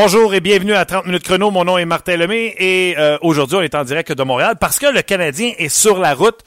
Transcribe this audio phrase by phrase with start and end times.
[0.00, 1.50] Bonjour et bienvenue à 30 minutes chrono.
[1.50, 4.78] Mon nom est Martin Lemay et euh, aujourd'hui on est en direct de Montréal parce
[4.78, 6.38] que le Canadien est sur la route.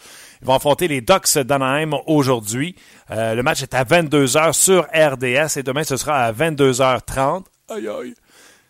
[0.42, 2.78] Ils vont affronter les Ducks d'Anaheim aujourd'hui.
[3.10, 7.44] Euh, le match est à 22h sur RDS et demain ce sera à 22h30.
[7.68, 8.14] Aïe aïe.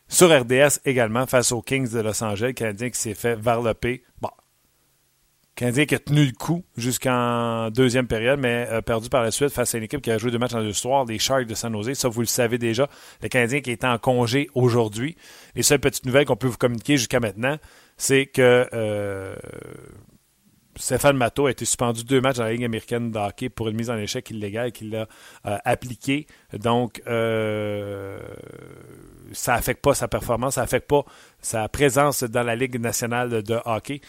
[0.07, 4.03] Sur RDS également face aux Kings de Los Angeles, le Canadien qui s'est fait varloper.
[4.19, 4.31] Bon,
[5.55, 9.49] Canadien qui a tenu le coup jusqu'en deuxième période, mais a perdu par la suite
[9.49, 11.55] face à une équipe qui a joué deux matchs en deux soirs, les Sharks de
[11.55, 11.93] San Jose.
[11.93, 12.89] Ça, vous le savez déjà.
[13.21, 15.17] Le Canadien qui est en congé aujourd'hui.
[15.55, 17.57] Les seules petites nouvelles qu'on peut vous communiquer jusqu'à maintenant,
[17.97, 19.35] c'est que euh,
[20.77, 23.75] Stéphane Matteau a été suspendu deux matchs dans la Ligue américaine de hockey pour une
[23.75, 25.07] mise en échec illégale qu'il a
[25.45, 26.27] euh, appliquée.
[26.53, 28.19] Donc, euh,
[29.33, 31.03] ça affecte pas sa performance, ça affecte pas
[31.41, 34.01] sa présence dans la Ligue nationale de hockey.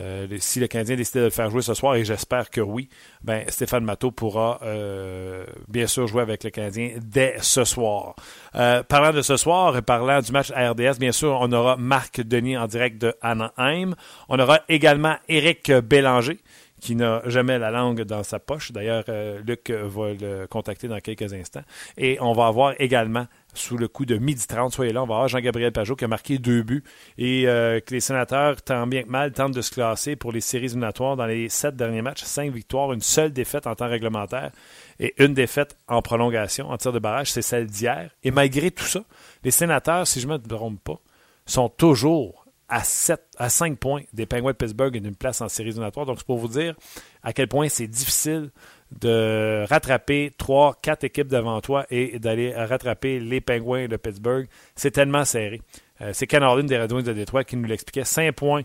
[0.00, 2.88] Euh, si le Canadien décide de le faire jouer ce soir, et j'espère que oui,
[3.22, 8.16] ben Stéphane Matteau pourra euh, bien sûr jouer avec le Canadien dès ce soir.
[8.54, 11.76] Euh, parlant de ce soir et parlant du match à RDS, bien sûr, on aura
[11.76, 13.94] Marc Denis en direct de Anaheim.
[14.28, 16.38] On aura également Éric Bélanger
[16.80, 18.70] qui n'a jamais la langue dans sa poche.
[18.70, 19.02] D'ailleurs,
[19.44, 21.64] Luc va le contacter dans quelques instants.
[21.96, 23.26] Et on va avoir également
[23.58, 24.72] sous le coup de midi 30.
[24.72, 26.84] Soyez là, on va avoir Jean-Gabriel Pajot qui a marqué deux buts
[27.18, 30.40] et euh, que les sénateurs, tant bien que mal, tentent de se classer pour les
[30.40, 32.22] séries éliminatoires dans les sept derniers matchs.
[32.22, 34.52] Cinq victoires, une seule défaite en temps réglementaire
[35.00, 37.30] et une défaite en prolongation, en tir de barrage.
[37.32, 38.10] C'est celle d'hier.
[38.24, 39.04] Et malgré tout ça,
[39.44, 41.00] les sénateurs, si je ne me trompe pas,
[41.46, 45.48] sont toujours à, 7, à 5 points des Penguins de Pittsburgh et d'une place en
[45.48, 46.06] séries éliminatoires.
[46.06, 46.74] Donc, c'est pour vous dire
[47.22, 48.50] à quel point c'est difficile
[48.92, 54.48] de rattraper trois, quatre équipes devant toi et d'aller rattraper les Penguins de Pittsburgh.
[54.74, 55.60] C'est tellement serré.
[56.00, 58.04] Euh, c'est Ken des Red Wings de Détroit qui nous l'expliquait.
[58.04, 58.62] Cinq points.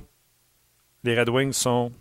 [1.03, 1.91] Les Red Wings sont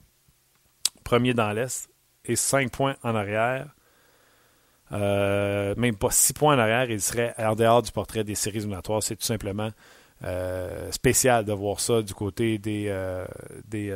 [1.04, 1.90] premiers dans l'Est
[2.24, 3.74] et cinq points en arrière.
[4.92, 8.58] Euh, même pas six points en arrière, ils seraient en dehors du portrait des séries
[8.58, 9.02] éliminatoires.
[9.02, 9.70] C'est tout simplement
[10.22, 12.94] euh, spécial de voir ça du côté des,
[13.64, 13.90] des,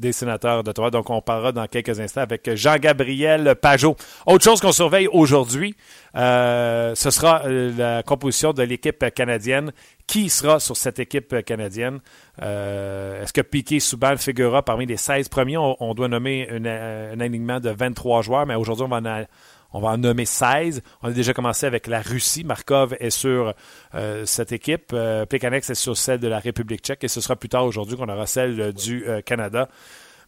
[0.00, 0.90] des sénateurs d'Ottawa.
[0.90, 3.96] Donc, on parlera dans quelques instants avec Jean-Gabriel Pajot.
[4.26, 5.76] Autre chose qu'on surveille aujourd'hui,
[6.16, 9.72] euh, ce sera euh, la composition de l'équipe canadienne.
[10.06, 12.00] Qui sera sur cette équipe canadienne?
[12.42, 15.56] Euh, est-ce que Piquet Souban figurera parmi les 16 premiers?
[15.56, 19.24] On, doit nommer un alignement de 23 joueurs, mais aujourd'hui, on va en,
[19.72, 20.82] on va en nommer 16.
[21.02, 22.44] On a déjà commencé avec la Russie.
[22.44, 23.54] Markov est sur
[23.94, 24.92] euh, cette équipe.
[24.92, 27.04] Euh, est sur celle de la République tchèque.
[27.04, 29.68] Et ce sera plus tard aujourd'hui qu'on aura celle du euh, Canada.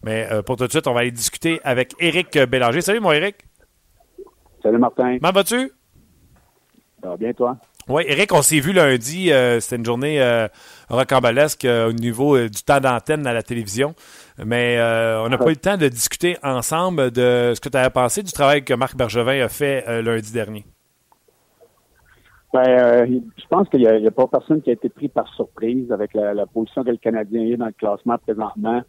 [0.04, 2.80] Mais euh, pour tout de suite, on va aller discuter avec Éric Bélanger.
[2.80, 3.36] Salut, mon Éric.
[4.62, 5.18] Salut, Martin.
[5.18, 5.72] Comment vas-tu?
[7.02, 7.58] Ça va bien, toi?
[7.88, 9.32] Oui, Eric, on s'est vu lundi.
[9.32, 10.46] Euh, c'était une journée euh,
[10.88, 13.94] rocambolesque euh, au niveau du temps d'antenne à la télévision.
[14.38, 14.78] Mais
[15.24, 18.22] on n'a pas eu le temps de discuter ensemble de ce que tu avais pensé
[18.22, 20.64] du travail que Marc Bergevin a fait lundi dernier.
[22.52, 26.12] Ben, je pense qu'il n'y a, pas personne qui a été pris par surprise avec
[26.14, 28.82] la, position que le Canadien est dans le classement présentement.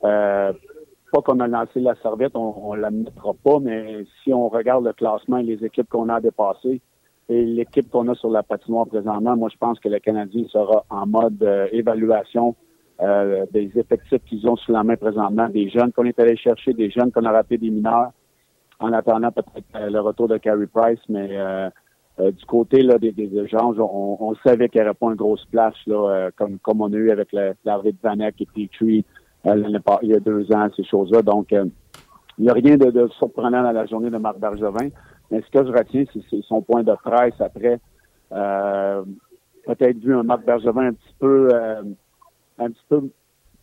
[0.00, 4.84] pas qu'on a lancé la serviette, on ne la mettra pas, mais si on regarde
[4.84, 6.80] le classement et les équipes qu'on a dépassées,
[7.28, 10.84] et l'équipe qu'on a sur la patinoire présentement, moi, je pense que le Canadien sera
[10.90, 12.54] en mode euh, évaluation
[13.00, 16.72] euh, des effectifs qu'ils ont sous la main présentement, des jeunes qu'on est allé chercher,
[16.72, 18.10] des jeunes qu'on a raté des mineurs,
[18.80, 21.28] en attendant peut-être euh, le retour de Carey Price, mais
[22.18, 25.74] du côté là, des, des échanges, on, savait qu'il n'y aurait pas un gros splash
[25.88, 27.32] là, comme, comme on a eu avec
[27.64, 29.04] l'arrivée de Vanek et Petrie
[30.02, 31.22] il y a deux ans, ces choses-là.
[31.22, 31.70] Donc, il
[32.38, 34.88] n'y a rien de, de, surprenant dans la journée de Marc Bergevin.
[35.30, 37.80] Mais ce que je retiens, c'est son point de presse après.
[38.32, 39.02] Euh,
[39.66, 41.82] peut-être vu un Marc Bergevin un petit peu euh,
[42.58, 43.02] un petit peu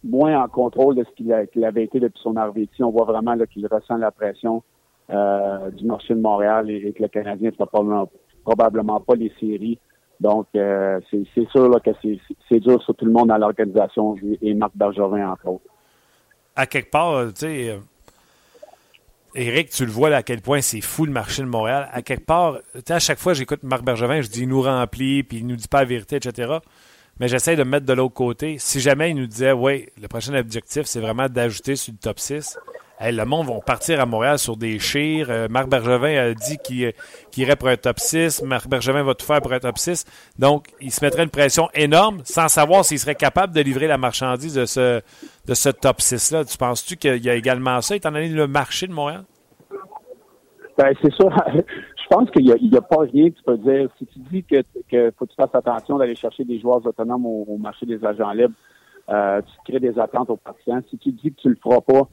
[0.03, 2.83] moins en contrôle de ce qu'il avait été depuis son arrivée ici.
[2.83, 4.63] On voit vraiment qu'il ressent la pression
[5.09, 8.07] euh, du marché de Montréal et, que le Canadien ne fera
[8.43, 9.77] probablement, pas les séries.
[10.19, 11.91] Donc, c'est sûr que
[12.47, 15.65] c'est dur sur tout le monde dans l'organisation et Marc Bergevin, entre autres.
[16.55, 17.79] À quelque part, tu sais,
[19.33, 21.87] Éric, tu le vois là, à quel point c'est fou le marché de Montréal.
[21.91, 22.59] À quelque part,
[22.89, 25.69] à chaque fois j'écoute Marc Bergevin, je dis il nous remplit, puis il nous dit
[25.69, 26.57] pas la vérité, etc.
[27.21, 28.55] Mais j'essaie de me mettre de l'autre côté.
[28.57, 32.17] Si jamais il nous disait, oui, le prochain objectif, c'est vraiment d'ajouter sur le top
[32.17, 32.57] 6,
[32.99, 35.27] le monde va partir à Montréal sur des chires.
[35.29, 36.93] Euh, Marc Bergevin a dit qu'il
[37.37, 38.41] irait pour un top 6.
[38.41, 40.05] Marc Bergevin va tout faire pour un top 6.
[40.39, 43.99] Donc, il se mettrait une pression énorme sans savoir s'il serait capable de livrer la
[43.99, 45.01] marchandise de ce,
[45.45, 46.43] de ce top 6-là.
[46.45, 49.25] Tu penses-tu qu'il y a également ça, étant donné le marché de Montréal?
[50.75, 51.25] Ben, c'est ça.
[52.11, 53.89] Je pense qu'il n'y a, pas rien que tu peux dire.
[53.97, 57.25] Si tu dis que, que faut que tu fasses attention d'aller chercher des joueurs autonomes
[57.25, 58.53] au, marché des agents libres,
[59.07, 60.83] euh, tu crées des attentes aux partisans.
[60.89, 62.09] Si tu dis que tu le feras pas,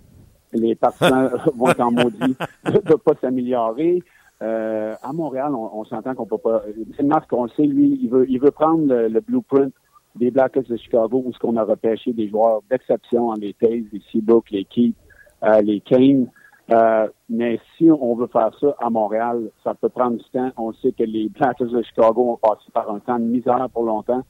[0.53, 4.05] les partisans vont être en maudit de ne pas s'améliorer.
[4.41, 6.63] euh, à Montréal, on, s'entend qu'on peut pas.
[7.03, 9.73] Marc, on sait, lui, il veut, il veut prendre le, blueprint
[10.15, 14.03] des Blackhawks de Chicago où ce qu'on a repêché des joueurs d'exception, les Taze, les
[14.13, 14.95] Seabrook, les Keith,
[15.43, 16.29] euh, les Kane.
[16.71, 20.51] Euh, mais si on veut faire ça à Montréal, ça peut prendre du temps.
[20.57, 23.85] On sait que les Blackhawks de Chicago ont passé par un temps de misère pour
[23.85, 24.23] longtemps.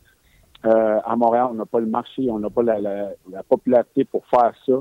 [0.64, 4.25] Euh, à Montréal, on n'a pas le marché, on n'a pas la, la, popularité pour
[4.26, 4.75] faire ça.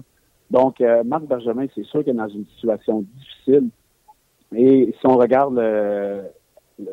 [0.50, 3.69] Donc, euh, Marc Benjamin, c'est sûr qu'il est dans une situation difficile.
[4.56, 5.56] Et si on regarde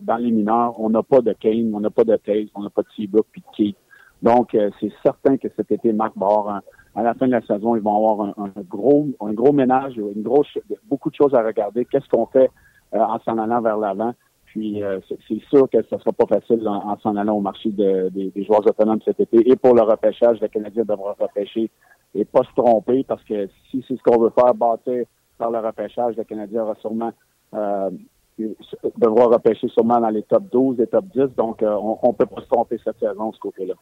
[0.03, 2.71] dans les mineurs, on n'a pas de Kane, on n'a pas de Taze, on n'a
[2.71, 3.77] pas de Seabrook puis de Keith.
[4.23, 6.63] Donc, euh, c'est certain que cet été, Marc Barr,
[6.95, 10.23] à la fin de la saison, ils vont avoir un, gros, un gros ménage, une
[10.23, 11.85] grosse, beaucoup de choses à regarder.
[11.85, 12.51] Qu'est-ce qu'on fait
[12.95, 14.15] euh, en s'en allant vers l'avant?
[14.45, 17.71] Puis euh, c'est sûr que ce ne sera pas facile en, s'en allant au marché
[17.71, 19.51] des, joueurs autonomes cet été.
[19.51, 21.69] Et pour le repêchage, le Canadien devra repêcher
[22.15, 25.05] et pas se tromper parce que si c'est ce qu'on veut faire, bâtir
[25.39, 27.13] par le repêchage, le Canadien aura sûrement
[27.55, 27.91] euh,
[28.39, 31.37] devra repêcher sûrement dans les top 12 et top 10.
[31.37, 33.75] Donc, on ne peut pas se tromper cette saison de ce côté-là.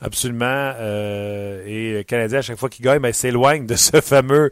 [0.00, 0.72] Absolument.
[0.78, 4.50] Euh, et le Canadien, à chaque fois qu'il gagne, ben, s'éloigne de ce fameux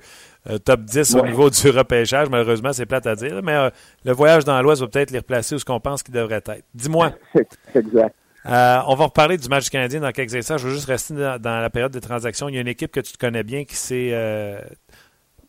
[0.48, 2.28] euh, top 10 au niveau du repêchage.
[2.28, 3.40] Malheureusement, c'est plate à dire.
[3.42, 3.70] Mais euh,
[4.04, 6.62] le voyage dans l'Ouest va peut-être les replacer où ce qu'on pense qu'il devrait être.
[6.74, 7.12] Dis-moi.
[7.74, 8.14] exact.
[8.44, 10.58] on va reparler du match du Canadien dans quelques instants.
[10.58, 12.48] Je veux juste rester dans, la période des transactions.
[12.48, 14.12] Il y a une équipe que tu connais bien qui s'est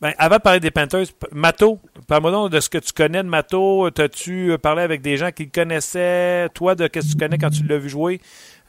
[0.01, 3.89] ben, avant de parler des Panthers, Mato, parle-moi de ce que tu connais de Mato.
[3.89, 6.49] T'as-tu parlé avec des gens qui le connaissaient?
[6.53, 8.19] Toi, de ce que tu connais quand tu l'as vu jouer?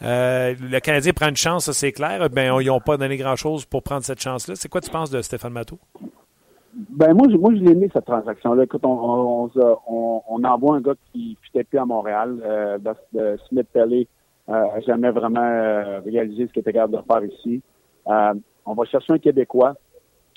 [0.02, 2.28] Euh, le Canadien prend une chance, c'est clair.
[2.30, 4.54] Ben, ils n'ont pas donné grand-chose pour prendre cette chance-là.
[4.56, 5.78] C'est quoi tu penses de Stéphane Matteau?
[6.90, 8.64] Ben moi, moi je l'ai aimé cette transaction-là.
[8.64, 9.50] Écoute, on,
[10.44, 12.38] envoie un gars qui fitait plus à Montréal.
[12.44, 12.78] Euh,
[13.48, 14.06] Smith Pelly
[14.48, 17.62] euh, n'a jamais vraiment euh, réalisé ce qu'il était capable de faire ici.
[18.06, 18.34] Euh,
[18.64, 19.74] on va chercher un Québécois,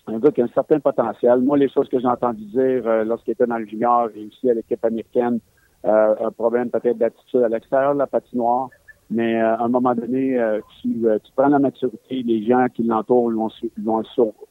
[0.08, 1.40] un gars qui a un certain potentiel.
[1.42, 4.54] Moi, les choses que j'ai entendu dire lorsqu'il était dans le junior et aussi à
[4.54, 5.40] l'équipe américaine,
[5.84, 8.70] un problème peut-être d'attitude à l'extérieur de la patinoire.
[9.12, 12.66] Mais euh, à un moment donné, euh, tu, euh, tu, prends la maturité, les gens
[12.74, 13.50] qui l'entourent vont,
[13.84, 14.04] vont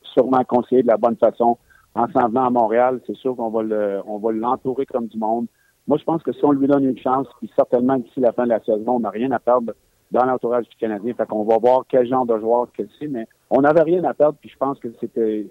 [0.03, 1.57] sûrement conseiller de la bonne façon.
[1.95, 5.47] En s'en venant à Montréal, c'est sûr qu'on va le, va l'entourer comme du monde.
[5.89, 8.45] Moi, je pense que si on lui donne une chance, puis certainement d'ici la fin
[8.45, 9.73] de la saison, on n'a rien à perdre
[10.11, 11.15] dans l'entourage du Canadien.
[11.15, 14.15] Fait qu'on va voir quel genre de joueur que c'est, mais on n'avait rien à
[14.15, 15.47] perdre, puis je pense que c'était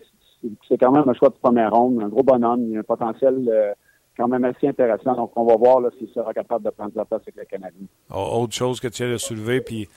[0.69, 3.75] c'est quand même un choix de première ronde, un gros bonhomme, il a un potentiel
[4.19, 5.15] quand même assez intéressant.
[5.15, 7.85] Donc, on va voir s'il sera capable de prendre la place avec le Canadien.
[8.13, 9.87] Oh, autre chose que tu as soulevé, puis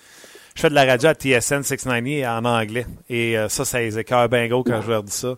[0.55, 2.87] je fais de la radio à TSN 690 en anglais.
[3.09, 5.35] Et euh, ça, ça les écœure bien gros quand je leur dis ça.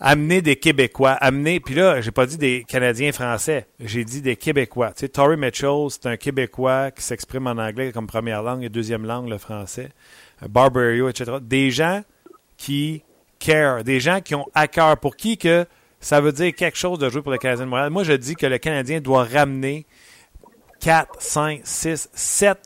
[0.00, 4.36] Amener des Québécois, amener, puis là, j'ai pas dit des Canadiens français, j'ai dit des
[4.36, 4.92] Québécois.
[4.92, 9.04] Tu Tory Mitchell, c'est un Québécois qui s'exprime en anglais comme première langue et deuxième
[9.04, 9.90] langue, le français.
[10.48, 11.38] Barbario, etc.
[11.40, 12.02] Des gens
[12.56, 13.02] qui
[13.38, 15.66] care, des gens qui ont à cœur, pour qui que
[16.00, 17.90] ça veut dire quelque chose de jouer pour le Canadien Montréal.
[17.90, 19.86] Moi, je dis que le Canadien doit ramener
[20.80, 22.58] 4, 5, 6, 7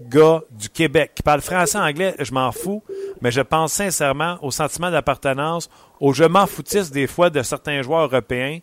[0.00, 2.82] gars du Québec qui parlent français, anglais, je m'en fous,
[3.20, 5.70] mais je pense sincèrement au sentiment d'appartenance,
[6.00, 8.58] au je m'en foutisse des fois de certains joueurs européens.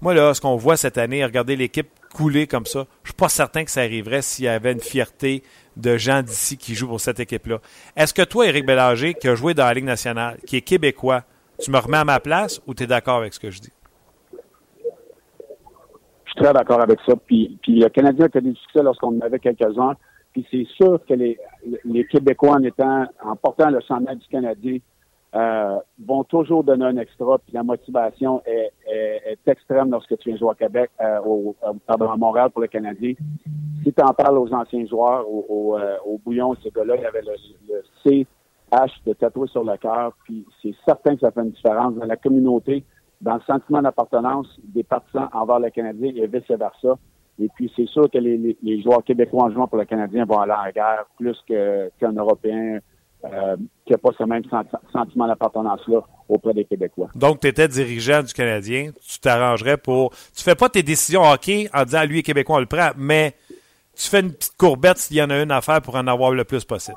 [0.00, 3.28] Moi, là, ce qu'on voit cette année, regarder l'équipe couler comme ça, je suis pas
[3.28, 5.42] certain que ça arriverait s'il y avait une fierté
[5.76, 7.58] de gens d'ici qui jouent pour cette équipe-là.
[7.96, 11.22] Est-ce que toi, Éric Bélanger, qui a joué dans la Ligue nationale, qui est québécois,
[11.58, 13.72] tu me remets à ma place ou tu es d'accord avec ce que je dis?
[16.24, 17.14] Je suis très d'accord avec ça.
[17.26, 19.96] Puis, le Canadien a du succès lorsqu'on avait quelques-uns.
[20.32, 21.38] Puis c'est sûr que les,
[21.84, 24.78] les Québécois, en étant, en portant le chandail du Canadien,
[25.34, 27.38] euh, vont toujours donner un extra.
[27.38, 31.56] Puis la motivation est, est, extrême lorsque tu viens jouer à Québec, euh, au,
[31.86, 33.14] pardon, à Montréal pour le Canadien.
[33.82, 37.02] Si tu en parles aux anciens joueurs, au, au, euh, au bouillon, ce gars-là, il
[37.02, 37.34] y avait le,
[37.68, 38.26] le C
[38.72, 42.06] H de tatouer sur le cœur, puis c'est certain que ça fait une différence dans
[42.06, 42.84] la communauté,
[43.20, 46.96] dans le sentiment d'appartenance des partisans envers le Canadien et vice-versa.
[47.40, 50.40] Et puis, c'est sûr que les, les, joueurs québécois en jouant pour le Canadien vont
[50.40, 52.80] aller en guerre plus qu'un Européen
[53.24, 54.42] euh, qui n'a pas ce même
[54.92, 57.08] sentiment d'appartenance-là auprès des Québécois.
[57.14, 60.10] Donc, tu étais dirigeant du Canadien, tu t'arrangerais pour...
[60.34, 63.34] Tu fais pas tes décisions hockey en disant, lui, Québécois, on le prend, mais
[63.94, 66.32] tu fais une petite courbette s'il y en a une à faire pour en avoir
[66.32, 66.96] le plus possible.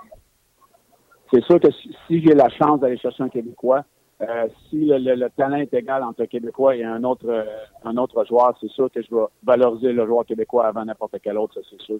[1.33, 1.67] C'est sûr que
[2.07, 3.83] si, j'ai la chance d'aller chercher un Québécois,
[4.22, 7.43] euh, si le, talent est égal entre un Québécois et un autre euh,
[7.84, 11.38] un autre joueur, c'est sûr que je vais valoriser le joueur québécois avant n'importe quel
[11.38, 11.98] autre, c'est sûr.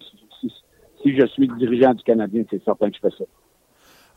[1.01, 3.24] Si, je suis dirigeant du Canadien, c'est certain que je fais ça.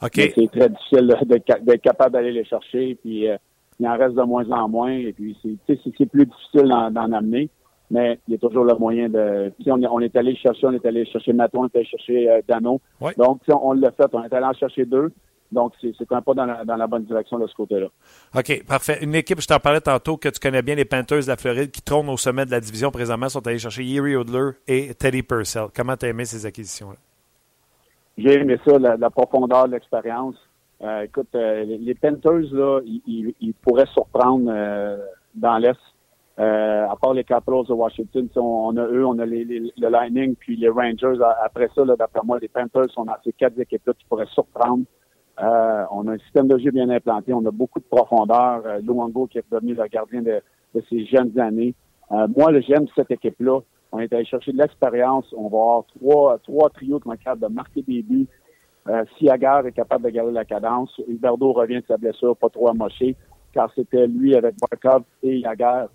[0.06, 0.32] OK.
[0.34, 3.36] C'est très difficile d'être capable d'aller les chercher, puis euh,
[3.80, 5.36] il en reste de moins en moins, et puis
[5.66, 7.50] c'est plus difficile d'en amener
[7.88, 9.52] mais il y a toujours le moyen de.
[9.62, 12.40] Si on, on, est allé chercher, on est allé chercher Maton, on est allé chercher
[12.48, 12.80] Dano.
[13.16, 15.12] Donc, si on l'a fait, on est allé en chercher deux.
[15.52, 17.86] Donc, c'est un pas dans la, dans la, bonne direction de ce côté-là.
[18.34, 18.98] OK, parfait.
[19.02, 21.70] Une équipe, je t'en parlais tantôt, que tu connais bien, les Panthers de la Floride,
[21.70, 25.22] qui trônent au sommet de la division présentement, sont allés chercher Yeri Odler et Teddy
[25.22, 25.66] Purcell.
[25.74, 26.96] Comment tu as aimé ces acquisitions-là?
[28.18, 30.36] J'ai aimé ça, la, profondeur de l'expérience.
[30.82, 34.98] Euh, écoute, euh, les Panthers, là, ils, ils, pourraient surprendre euh,
[35.34, 35.78] dans l'Est.
[36.38, 40.56] à part les Capitals de Washington, on, a eux, on a les, le Lightning, puis
[40.56, 41.18] les Rangers.
[41.42, 44.84] Après ça, d'après moi, les Panthers sont dans ces quatre équipes-là qui pourraient surprendre.
[45.42, 47.32] Euh, on a un système de jeu bien implanté.
[47.32, 48.62] On a beaucoup de profondeur.
[48.64, 50.40] Euh, Luango qui est devenu le gardien de,
[50.74, 51.74] de ces jeunes années.
[52.12, 53.60] Euh, moi, j'aime cette équipe-là.
[53.92, 55.26] On est allé chercher de l'expérience.
[55.36, 58.28] On va avoir trois, trois trios qui être capables de marquer des buts.
[58.88, 61.00] Euh, Siagar est capable de garder la cadence.
[61.08, 63.16] Huberdo revient de sa blessure, pas trop amoché,
[63.52, 65.88] car c'était lui avec Barkov et Yagar,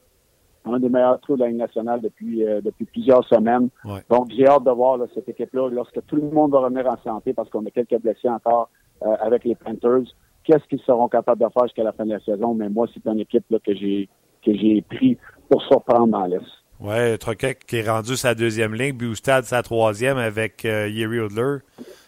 [0.66, 3.70] un des meilleurs trous de la Ligue nationale depuis, euh, depuis plusieurs semaines.
[4.10, 7.34] Donc, j'ai hâte de voir cette équipe-là lorsque tout le monde va revenir en santé
[7.34, 8.70] parce qu'on a quelques blessés encore
[9.04, 10.04] euh, avec les Panthers.
[10.44, 12.54] Qu'est-ce qu'ils seront capables de faire jusqu'à la fin de la saison?
[12.54, 14.10] Mais moi, c'est une équipe là, que j'ai
[14.44, 15.18] que j'ai pris
[15.50, 16.42] pour surprendre dans l'Est.
[16.80, 21.58] Oui, Troquet qui est rendu sa deuxième ligne, Bustad sa troisième avec euh, Yeri Odler.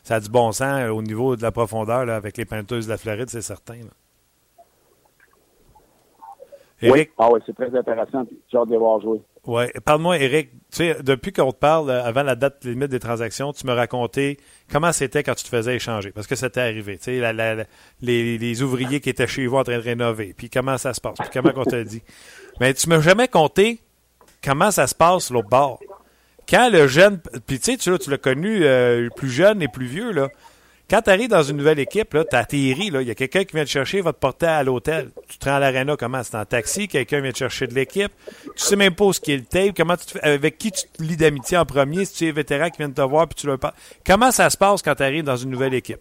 [0.01, 2.79] Ça a du bon sens euh, au niveau de la profondeur là, avec les Panthers
[2.79, 3.75] de la Floride, c'est certain.
[6.81, 8.25] Oui, ah oui c'est très intéressant.
[8.51, 9.21] J'ai hâte de les voir jouer.
[9.45, 9.65] Oui.
[9.83, 13.51] Parle-moi, Eric, tu sais, depuis qu'on te parle, euh, avant la date limite des transactions,
[13.51, 14.38] tu me racontais
[14.71, 16.12] comment c'était quand tu te faisais échanger.
[16.12, 16.97] Parce que c'était arrivé.
[16.97, 17.67] Tu sais,
[18.01, 20.33] les, ouvriers qui étaient chez vous en train de rénover.
[20.38, 21.17] Puis comment ça se passe.
[21.19, 22.01] Puis comment on t'a dit.
[22.62, 23.81] Mais tu m'as jamais compté
[24.41, 25.79] comment ça se passe l'autre bord.
[26.47, 27.19] Quand le jeune.
[27.45, 30.29] Puis tu sais, tu, l'as connu euh, plus jeune et plus vieux, là.
[30.93, 33.63] Quand tu arrives dans une nouvelle équipe, tu atterris, il y a quelqu'un qui vient
[33.63, 35.09] te chercher, va te porter à l'hôtel.
[35.27, 36.21] Tu te rends à l'aréna, comment?
[36.21, 38.12] C'est en taxi, quelqu'un vient te chercher de l'équipe.
[38.43, 41.17] Tu sais même pas ce qu'est le tape, comment tu avec qui tu te lis
[41.17, 43.73] d'amitié en premier, si tu es vétéran qui vient te voir puis tu leur parles.
[44.05, 45.97] Comment ça se passe quand tu arrives dans une nouvelle équipe?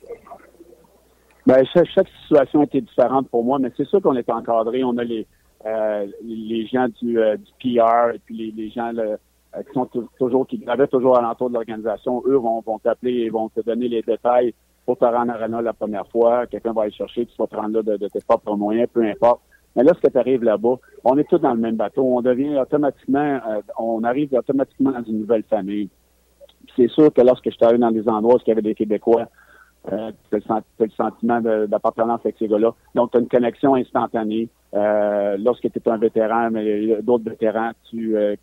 [1.46, 1.88] Ben, chaque,
[2.20, 4.84] situation était différente pour moi, mais c'est sûr qu'on est encadré.
[4.84, 5.26] On a les,
[5.64, 9.16] euh, les gens du, euh, PR et puis les, gens euh,
[9.56, 12.22] qui sont toujours qui toujours alentour de l'organisation.
[12.26, 14.52] Eux vont, vont t'appeler et vont te donner les détails
[14.84, 17.54] pour te rendre en arena la première fois, quelqu'un va aller chercher, tu vas te
[17.56, 19.40] là de, tes propres moyens, peu importe.
[19.76, 22.02] Mais là, ce que tu arrives là-bas, on est tous dans le même bateau.
[22.04, 25.88] On devient automatiquement, euh, on arrive automatiquement dans une nouvelle famille.
[26.76, 28.74] C'est sûr que lorsque je suis arrivé dans des endroits où il y avait des
[28.74, 29.28] Québécois,
[29.90, 32.72] euh, tu as, le sentiment d'appartenance avec ces gars-là.
[32.94, 34.48] Donc, tu as une connexion instantanée.
[34.74, 38.36] Euh, lorsque tu es un vétéran, mais d'autres vétérans tu, euh,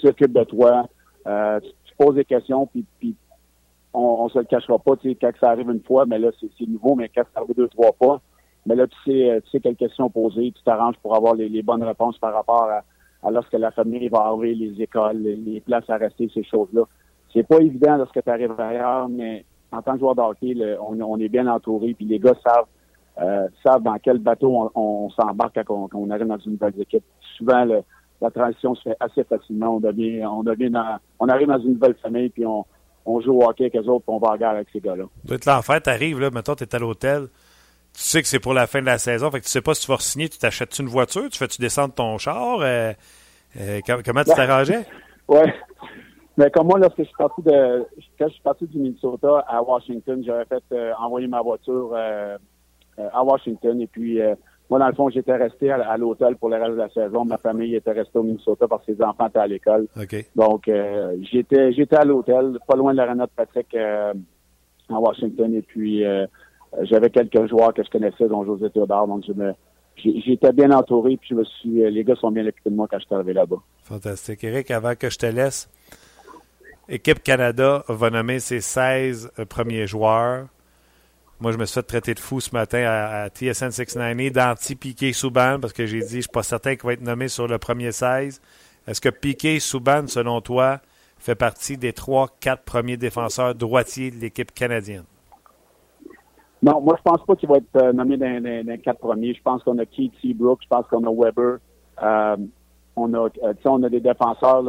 [0.00, 0.88] s'occupent de toi,
[1.24, 3.16] tu, poses des questions, puis, puis
[3.96, 6.30] on, on se le cachera pas, tu sais, quand ça arrive une fois, mais là,
[6.40, 8.20] c'est nouveau, mais quand ça arrive deux, trois fois,
[8.66, 11.62] mais là, tu sais, euh, tu sais quelles questions poser, tu t'arranges pour avoir les,
[11.62, 15.96] bonnes réponses par rapport à, lorsque la famille va arriver, les écoles, les, places à
[15.96, 16.82] rester, ces choses-là.
[17.32, 21.18] C'est pas évident lorsque tu arrives ailleurs, mais en tant que joueur de hockey, on,
[21.18, 22.66] est bien entouré, puis les gars savent
[23.18, 27.04] euh, savent dans quel bateau on, s'embarque quand on, arrive dans une nouvelle équipe.
[27.36, 27.64] Souvent,
[28.20, 29.76] la transition se fait assez facilement.
[29.76, 30.70] On devient, on devient
[31.18, 32.64] on arrive dans une nouvelle famille, puis on,
[33.06, 35.04] on joue au hockey avec eux autres, puis on va en guerre avec ces gars-là.
[35.26, 37.28] Tu l'enfer, t'arrives, là, mettons, t'es à l'hôtel,
[37.94, 39.74] tu sais que c'est pour la fin de la saison, fait que tu sais pas
[39.74, 42.92] si tu vas signer, tu t'achètes une voiture, tu fais-tu descendre ton char, euh,
[43.58, 44.86] euh, comment tu t'arrangeais?
[45.28, 45.40] oui.
[46.36, 47.86] Mais comme moi, lorsque je suis parti de,
[48.18, 53.24] quand je suis parti du Minnesota à Washington, j'avais fait euh, envoyer ma voiture à
[53.24, 54.20] Washington et puis
[54.68, 57.24] moi, dans le fond, j'étais resté à, l'hôtel pour le reste de la saison.
[57.24, 59.86] Ma famille était restée au Minnesota parce que ses enfants étaient à l'école.
[60.34, 64.12] Donc, euh, j'étais j'étais à l'hôtel, pas loin de l'arena de Patrick euh,
[64.88, 65.54] en Washington.
[65.54, 66.26] Et puis, euh,
[66.82, 69.06] j'avais quelques joueurs que je connaissais, dont José Théodore.
[69.06, 69.52] Donc, je me
[69.96, 71.16] j'étais bien entouré.
[71.16, 73.34] Puis, je me suis, les gars sont bien occupés de moi quand je suis arrivé
[73.34, 73.58] là-bas.
[73.84, 74.42] Fantastique.
[74.42, 75.70] Eric, avant que je te laisse,
[76.88, 80.48] Équipe Canada va nommer ses 16 premiers joueurs.
[81.38, 85.58] Moi, je me suis fait traiter de fou ce matin à, TSN 690 d'anti-Piqué Souban
[85.60, 87.58] parce que j'ai dit je ne suis pas certain qu'il va être nommé sur le
[87.58, 88.40] premier 16.
[88.86, 90.80] Est-ce que Piqué Souban, selon toi,
[91.18, 95.04] fait partie des trois, quatre premiers défenseurs droitiers de l'équipe canadienne?
[96.62, 99.34] Non, moi, je pense pas qu'il va être euh, nommé dans, les quatre premiers.
[99.34, 101.58] Je pense qu'on a Keith Seabrook, je pense qu'on a Weber.
[102.02, 102.36] Euh,
[102.96, 104.64] on, a, euh, on a des défenseurs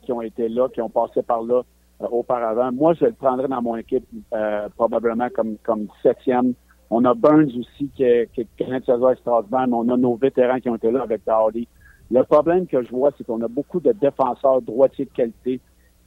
[0.00, 1.62] qui ont été là, qui ont passé par là
[2.02, 2.70] euh, auparavant.
[2.72, 6.52] Moi, je le prendrais dans mon équipe euh, probablement comme, comme septième.
[6.90, 10.68] On a Burns aussi qui est, qui est Strasbourg, mais on a nos vétérans qui
[10.68, 11.66] ont été là avec Dowdy.
[12.10, 15.58] Le problème que je vois, c'est qu'on a beaucoup de défenseurs droitiers de qualité.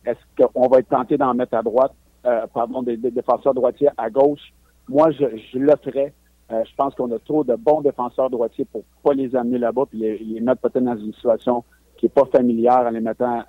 [0.06, 1.94] Est-ce qu'on va être tenté d'en mettre à droite,
[2.28, 4.54] euh, pardon, des, défenseurs droitiers à gauche?
[4.88, 6.14] Moi, je, je le ferais.
[6.52, 9.98] je pense qu'on a trop de bons défenseurs droitiers pour pas les amener là-bas puis
[9.98, 11.64] les, les mettre peut-être dans une situation
[11.98, 13.44] qui est pas familière en les mettant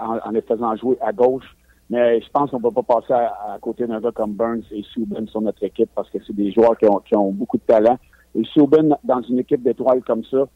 [0.00, 1.56] en, les faisant jouer à gauche.
[1.90, 4.82] Mais je pense qu'on ne peut pas passer à, côté d'un gars comme Burns et
[4.92, 7.98] Subban sur notre équipe parce que c'est des joueurs qui ont, beaucoup de talent.
[8.34, 10.46] Et Subban, dans une équipe d'étoiles comme ça,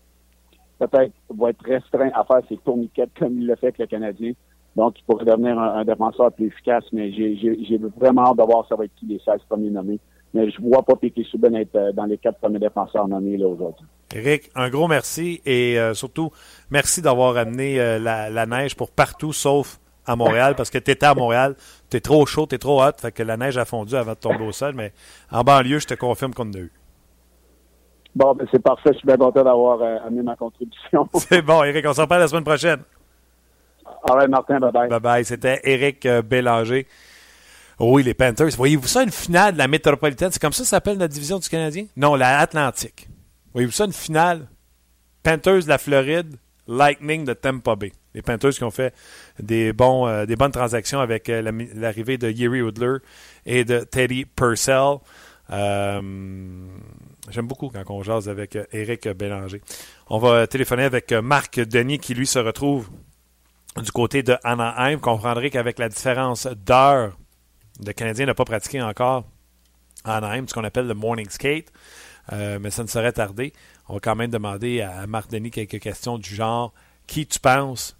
[0.78, 4.32] peut-être va être restreint à faire ses tourniquettes comme il l'a fait avec le Canadien.
[4.76, 8.76] Donc, il pourrait devenir un, défenseur plus efficace, mais j'ai vraiment hâte de voir ça
[8.76, 10.00] va être qui les 16 premiers nommés.
[10.34, 13.46] Mais je vois pas Piquet Souben être euh, dans les quatre premiers défenseurs nommés là
[13.46, 13.84] aujourd'hui.
[14.14, 16.30] Eric, un gros merci et euh, surtout,
[16.70, 21.06] merci d'avoir amené euh, la, neige pour partout sauf à Montréal parce que tu étais
[21.06, 21.56] à Montréal,
[21.90, 24.12] tu es trop chaud, tu es trop hot, fait que la neige a fondu avant
[24.12, 24.92] de tomber au sol, mais
[25.30, 26.72] en banlieue, je te confirme qu'on en a eu.
[28.14, 28.90] Bon, ben c'est parfait.
[28.92, 31.08] Je suis bien content d'avoir amené ma contribution.
[31.14, 31.86] c'est bon, Eric.
[31.88, 32.80] On s'en parle la semaine prochaine.
[34.04, 34.58] All right, Martin.
[34.58, 34.90] Bye-bye.
[34.90, 35.24] Bye-bye.
[35.24, 36.86] C'était Eric Bélanger.
[37.80, 38.50] Oui, les Panthers.
[38.54, 40.30] Voyez-vous ça, une finale de la métropolitaine?
[40.30, 41.86] C'est comme ça que ça s'appelle la division du Canadien?
[41.96, 43.08] Non, la Atlantique.
[43.52, 44.48] Voyez-vous ça, une finale?
[45.22, 47.92] Panthers de la Floride, Lightning de Tampa Bay.
[48.14, 48.94] Les Panthers qui ont fait
[49.38, 52.98] des, euh, bonnes transactions avec euh, l'arrivée de Yeri Woodler
[53.46, 54.98] et de Teddy Purcell.
[55.50, 56.00] Euh,
[57.30, 59.60] j'aime beaucoup quand on jase avec Eric Bélanger.
[60.08, 62.90] On va téléphoner avec Marc Denis qui, lui, se retrouve
[63.82, 64.96] du côté de Anaheim.
[64.96, 67.16] Vous comprendrez qu'avec la différence d'heure
[67.84, 69.24] le Canadien n'a pas pratiqué encore
[70.04, 71.72] à Anaheim, ce qu'on appelle le morning skate,
[72.32, 73.52] euh, mais ça ne serait tardé.
[73.88, 76.72] On va quand même demander à Marc Denis quelques questions du genre
[77.06, 77.96] qui tu penses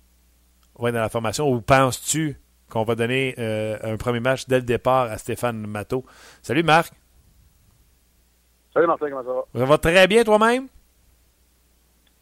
[0.79, 2.39] va être dans la formation ou penses-tu
[2.69, 6.05] qu'on va donner euh, un premier match dès le départ à Stéphane Matteau?
[6.43, 6.93] Salut Marc.
[8.73, 9.61] Salut Martin, comment ça va?
[9.61, 10.69] Ça va très bien toi-même?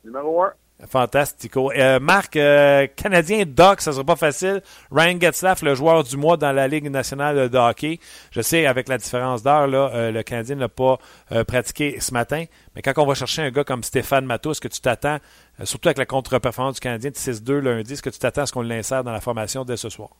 [0.05, 0.53] Numéro un.
[0.87, 1.71] Fantastico.
[1.73, 4.63] Euh, Marc, euh, Canadien Doc, ça sera pas facile.
[4.91, 7.99] Ryan Getzlaff, le joueur du mois dans la Ligue nationale de hockey.
[8.31, 10.99] Je sais, avec la différence d'heure, là, euh, le Canadien n'a pas
[11.47, 12.45] pratiqué ce matin.
[12.75, 15.19] Mais quand on va chercher un gars comme Stéphane est-ce que tu t'attends,
[15.65, 18.53] surtout avec la contre-performance du Canadien de 6-2 lundi, est-ce que tu t'attends à ce
[18.53, 20.11] qu'on l'insère dans la formation dès ce soir?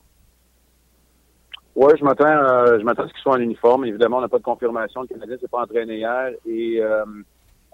[1.75, 3.85] Oui, je m'attends, je m'attends à ce qu'il soit en uniforme.
[3.85, 5.01] Évidemment, on n'a pas de confirmation.
[5.01, 6.81] Le Canadien s'est pas entraîné hier et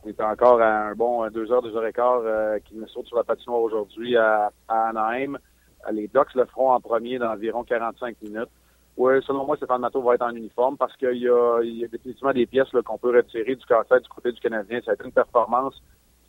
[0.08, 2.88] on est encore à un bon deux heures, deux heures et quart euh, qui me
[2.88, 5.38] saute sur la patinoire aujourd'hui à, Anaheim.
[5.88, 8.50] Euh, les Ducks le feront en premier dans environ 45 minutes.
[8.96, 12.46] Oui, selon moi, Stéphane Matteau va être en uniforme parce qu'il y a, définitivement des
[12.46, 14.80] pièces qu'on peut retirer du casse du côté du Canadien.
[14.84, 15.80] Ça a été une performance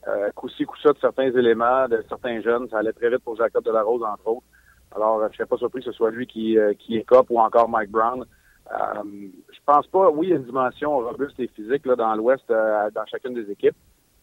[0.07, 2.69] euh, coup-ci, coup-ça de certains éléments, de certains jeunes.
[2.69, 4.47] Ça allait très vite pour Jacob Delarose, entre autres.
[4.95, 7.39] Alors, je ne serais pas surpris que ce soit lui qui, euh, qui écope ou
[7.39, 8.25] encore Mike Brown.
[8.73, 9.03] Euh,
[9.51, 12.45] je pense pas, oui, il y a une dimension robuste et physique là, dans l'Ouest,
[12.51, 13.77] euh, dans chacune des équipes.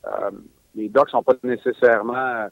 [0.06, 0.32] Euh,
[0.76, 2.48] les Ducks sont pas nécessairement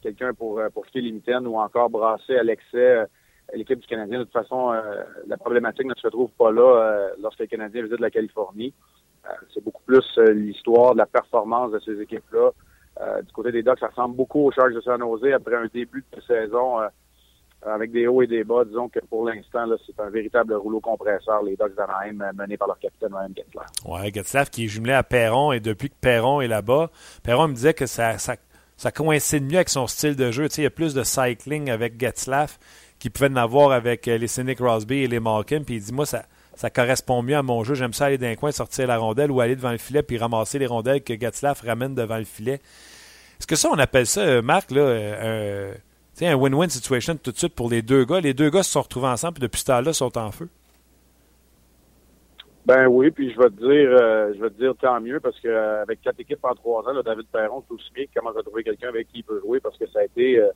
[0.00, 3.06] quelqu'un pour, pour les mitaines ou encore brasser à l'excès
[3.54, 4.20] l'équipe du Canadien.
[4.20, 4.72] De toute façon,
[5.26, 8.72] la problématique ne se trouve pas là lorsque les Canadiens visitent la Californie.
[9.52, 12.50] c'est beaucoup plus l'histoire de la performance de ces équipes-là.
[13.22, 16.04] du côté des Ducks, ça ressemble beaucoup aux Sharks de San Jose après un début
[16.14, 16.78] de saison
[17.64, 18.64] avec des hauts et des bas.
[18.64, 22.68] Disons que pour l'instant, c'est un véritable rouleau compresseur, les Ducks d'Anaheim, euh, menés par
[22.68, 23.66] leur capitaine Ryan Getzlaff.
[23.84, 26.90] Oui, Getzlaff qui est jumelé à Perron, et depuis que Perron est là-bas,
[27.22, 30.48] Perron me disait que ça, ça, coïncide mieux avec son style de jeu.
[30.56, 32.58] Il y a plus de cycling avec Getzlaff
[32.98, 35.62] qu'il pouvait en avoir avec euh, les Cynic Crosby et les Malkin.
[35.62, 37.74] Puis il dit, moi, ça, ça correspond mieux à mon jeu.
[37.74, 40.58] J'aime ça aller d'un coin, sortir la rondelle ou aller devant le filet puis ramasser
[40.58, 42.60] les rondelles que Getzlaff ramène devant le filet.
[43.38, 44.82] Est-ce que ça, on appelle ça, euh, Marc, là,
[46.14, 48.20] c'est un win-win situation tout de suite pour les deux gars.
[48.20, 50.48] Les deux gars se sont retrouvés ensemble, et depuis ce temps-là, sont en feu.
[52.64, 55.38] Ben oui, puis je vais te dire, euh, je vais te dire tant mieux parce
[55.40, 58.42] que euh, avec quatre équipes en trois ans, David Perron, tout aussi bien commence à
[58.42, 60.48] trouver quelqu'un avec qui il peut jouer parce que ça a été, euh,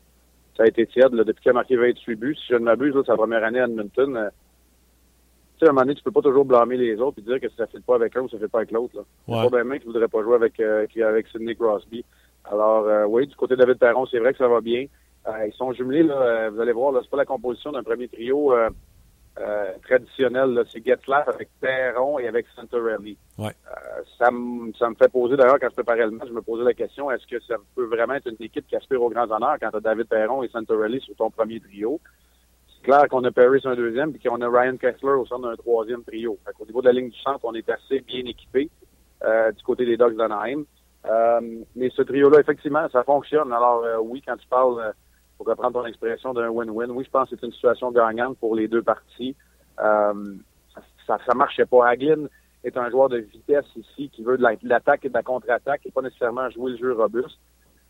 [0.56, 2.36] ça a été tiède depuis qu'il a marqué 28 buts.
[2.36, 4.30] Si je ne m'abuse, sa première année à Edmonton.
[5.58, 7.40] tu sais, à un moment donné, tu peux pas toujours blâmer les autres et dire
[7.40, 9.04] que ça ne fait pas avec un ou ça ne fait pas avec l'autre.
[9.26, 9.38] Ouais.
[9.42, 12.04] C'est pas bien qui voudrait pas jouer avec, avec Sidney Crosby.
[12.44, 14.86] Alors oui, du côté de David Perron, c'est vrai que ça va bien.
[15.28, 18.08] Euh, ils sont jumelés, là, euh, vous allez voir, c'est pas la composition d'un premier
[18.08, 18.70] trio euh,
[19.82, 20.64] traditionnel.
[20.72, 23.16] C'est Getzlaff avec Perron et avec Santorelli.
[23.38, 23.52] Ouais.
[24.18, 26.64] ça, me, ça me fait poser, d'ailleurs, quand je préparais le match, je me posais
[26.64, 29.56] la question, est-ce que ça peut vraiment être une équipe qui aspire aux grands honneurs
[29.60, 32.00] quand tu as David Perron et Santorelli sur ton premier trio?
[32.68, 35.40] C'est clair qu'on a Perry sur un deuxième puis qu'on a Ryan Kessler au sein
[35.40, 36.38] d'un troisième trio.
[36.44, 38.70] Fait au niveau de la ligne du centre, on est assez bien équipé
[39.22, 40.64] du côté des Dogs d'Anaheim.
[41.74, 43.52] mais ce trio-là, effectivement, ça fonctionne.
[43.52, 44.94] Alors oui, quand tu parles
[45.37, 48.55] pour reprendre ton expression d'un win-win, oui, je pense que c'est une situation gagnante pour
[48.55, 49.37] les deux parties.
[49.81, 50.35] Euh,
[51.07, 51.88] ça, ça marchait pas.
[51.88, 52.27] Haglin
[52.64, 55.90] est un joueur de vitesse ici qui veut de l'attaque et de la contre-attaque et
[55.90, 57.38] pas nécessairement jouer le jeu robuste.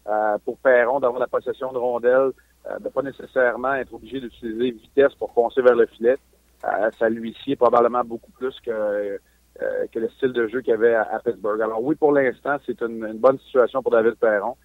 [0.08, 2.30] Euh, pour Perron, d'avoir la possession de rondelles,
[2.70, 6.16] euh, de pas nécessairement être obligé d'utiliser vitesse pour foncer vers le filet.
[6.64, 10.74] Euh, ça lui sied probablement beaucoup plus que, euh, que le style de jeu qu'il
[10.74, 11.60] avait à, Pittsburgh.
[11.60, 14.56] Alors oui, pour l'instant, c'est une, une, bonne situation pour David Perron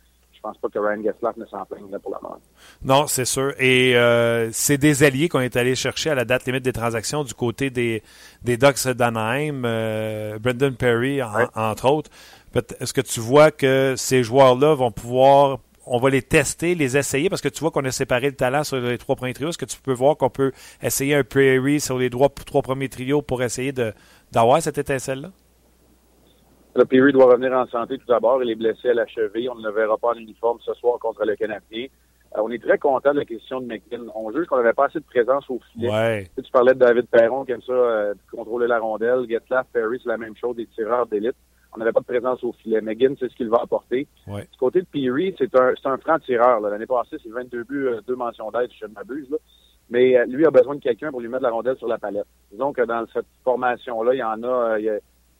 [0.42, 2.40] je pense pas que Ryan Getzlaff ne s'en plaigne pour la mort.
[2.84, 3.54] Non, c'est sûr.
[3.60, 7.24] Et euh, c'est des alliés qu'on est allé chercher à la date limite des transactions
[7.24, 8.02] du côté des,
[8.42, 12.10] des Ducks d'Anaheim, euh, Brendan Perry, entre autres.
[12.80, 17.30] Est-ce que tu vois que ces joueurs-là vont pouvoir on va les tester, les essayer,
[17.30, 19.50] parce que tu vois qu'on a séparé le talent sur les trois premiers trios.
[19.50, 20.52] Est-ce que tu peux voir qu'on peut
[20.82, 23.74] essayer un Prairie sur les trois, trois premiers trios pour essayer
[24.32, 25.32] d'avoir cette étincelle-là?
[26.74, 28.42] Le Perry doit revenir en santé tout d'abord.
[28.44, 29.50] Il est blessé à la cheville.
[29.50, 31.88] On ne le verra pas en uniforme ce soir contre le Canadien.
[32.38, 34.10] Euh, on est très content de la question de McKinn.
[34.16, 36.30] On juge qu'on n'avait pas assez de présence au filet.
[36.42, 39.26] Tu, parlais de David Perron qui aime ça euh, contrôler la rondelle.
[39.30, 41.36] Getlaf, Perry, c'est la même chose, des tireurs d'élite.
[41.74, 42.80] On n'avait pas de présence au filet.
[42.80, 44.08] McGinn, c'est ce qu'il va apporter.
[44.28, 46.62] Du côté de Peary, c'est un, un franc tireur.
[46.62, 49.28] L'année passée, c'est 22 buts, euh, deux mentions d'aide, je ne m'abuse.
[49.90, 52.26] Mais lui a besoin de quelqu'un pour lui mettre la rondelle sur la palette.
[52.50, 54.90] Disons que dans cette formation-là, il y en a, il y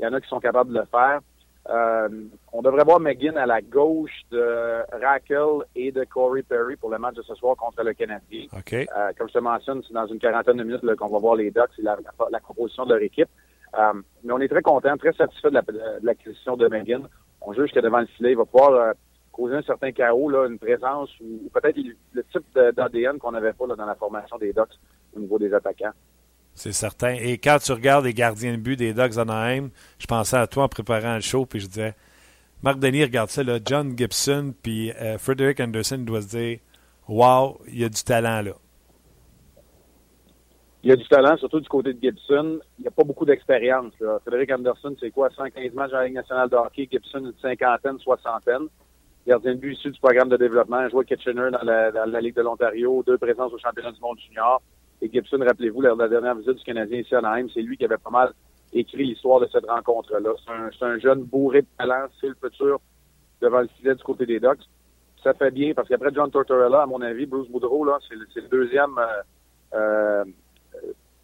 [0.08, 1.22] en a qui sont capables de le faire.
[1.70, 2.10] Euh,
[2.52, 6.98] on devrait voir McGinn à la gauche de Raquel et de Corey Perry pour le
[6.98, 8.48] match de ce soir contre le Canadien.
[8.58, 8.88] Okay.
[8.98, 11.52] Euh, comme je te mentionne, c'est dans une quarantaine de minutes qu'on va voir les
[11.52, 13.30] Ducks et la, composition de leur équipe.
[13.78, 15.60] Euh, mais on est très content, très satisfait de
[16.02, 17.08] l'acquisition de, McGinn.
[17.42, 18.94] On juge que devant le filet, il va pouvoir
[19.32, 21.78] causer un certain chaos, là, une présence ou, peut-être
[22.14, 24.80] le type d'ADN qu'on n'avait pas dans la formation des Ducks
[25.16, 25.94] au niveau des attaquants.
[26.54, 27.14] C'est certain.
[27.14, 30.66] Et quand tu regardes les gardiens de but des Ducks Anaheim, je pensais à toi
[30.66, 31.96] en préparant le show, puis je disais,
[32.62, 36.60] Marc Denis, regarde ça, là, John Gibson, puis euh, Frederick Anderson doit se dire,
[37.08, 38.54] wow, il y a du talent là.
[40.84, 42.60] Il y a du talent, surtout du côté de Gibson.
[42.80, 43.94] Il n'y a pas beaucoup d'expérience.
[44.26, 46.88] Frederick Anderson, c'est quoi, 115 matchs la Ligue nationale de hockey?
[46.92, 48.68] Gibson, une cinquantaine, soixantaine.
[49.28, 50.90] Gardien de but issu du programme de développement.
[50.90, 53.04] Joué Kitchener dans la, dans la Ligue de l'Ontario.
[53.06, 54.60] Deux présences au championnat du monde junior.
[55.02, 57.76] Et Gibson, rappelez-vous, lors de la dernière visite du Canadien ici à Anaheim, c'est lui
[57.76, 58.34] qui avait pas mal
[58.72, 60.32] écrit l'histoire de cette rencontre-là.
[60.78, 62.80] C'est un, jeune bourré de talent, c'est le futur
[63.42, 64.62] devant le filet du côté des Ducks.
[65.24, 68.48] Ça fait bien parce qu'après John Tortorella, à mon avis, Bruce Boudreau, là, c'est le,
[68.48, 69.24] deuxième euh,
[69.74, 70.26] euh,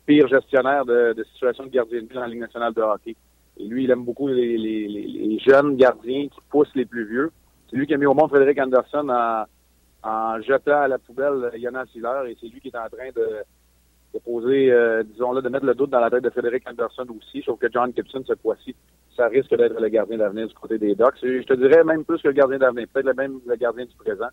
[0.05, 3.15] pire gestionnaire de, de, situation de gardien de but dans la Ligue nationale de hockey.
[3.57, 7.31] Et lui, il aime beaucoup les, jeunes gardiens qui poussent les plus vieux.
[7.69, 9.45] C'est lui qui a mis au monde Frédéric Anderson en,
[10.03, 13.43] en jetant à la poubelle Yana Siller et c'est lui qui est en train de
[14.17, 17.41] de poser, euh, disons-le, de mettre le doute dans la tête de Frédéric Anderson aussi,
[17.43, 18.75] sauf que John Gibson, cette fois-ci,
[19.15, 21.15] ça risque d'être le gardien d'avenir du côté des Ducks.
[21.21, 24.29] je te dirais même plus que le gardien d'avenir, peut-être même le gardien du présent.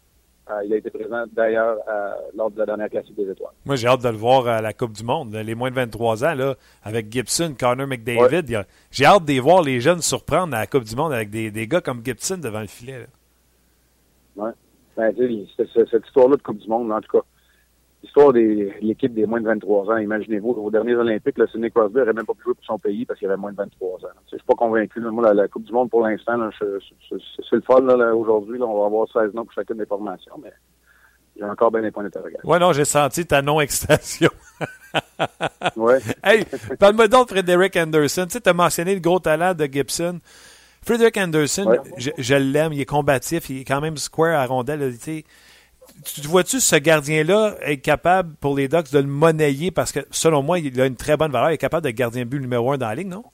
[0.50, 3.54] Euh, il a été présent d'ailleurs euh, lors de la dernière classique des étoiles.
[3.64, 6.22] Moi, j'ai hâte de le voir à la Coupe du Monde, les moins de 23
[6.22, 8.66] ans, là, avec Gibson, Connor McDavid.
[8.90, 11.66] J'ai hâte de voir les jeunes surprendre à la Coupe du Monde avec des, des
[11.66, 13.06] gars comme Gibson devant le filet.
[14.36, 14.50] Oui.
[14.98, 15.12] Ben,
[15.56, 17.24] cette histoire-là de Coupe du Monde, en tout cas,
[18.04, 19.96] l'histoire de l'équipe des moins de 23 ans.
[19.96, 23.06] Imaginez-vous, aux derniers Olympiques, le Sidney Crosby n'aurait même pas pu jouer pour son pays
[23.06, 24.12] parce qu'il avait moins de 23 ans.
[24.30, 25.00] Je suis pas convaincu.
[25.00, 27.82] Moi, la, Coupe du Monde, pour l'instant, c'est le fun.
[28.12, 30.52] Aujourd'hui, on va avoir 16 noms pour chacune des formations, mais
[31.36, 32.42] j'ai encore bien des points d'interrogation.
[32.44, 34.30] Oui, non, j'ai senti ta non-excitation.
[35.76, 35.98] ouais.
[36.22, 36.44] hey,
[36.78, 38.26] parle-moi donc de Frédéric Anderson.
[38.26, 40.18] Tu sais, as mentionné le gros talent de Gibson.
[40.82, 44.94] Frédéric Anderson, je, l'aime, il est combatif, il est quand même square à rondelle.
[45.02, 45.24] Tu
[46.02, 49.70] tu vois-tu ce gardien-là être capable pour les Ducks de le monnayer?
[49.70, 52.24] Parce que selon moi, il a une très bonne valeur, il est capable de gardien
[52.24, 53.24] but numéro un dans la ligue, non?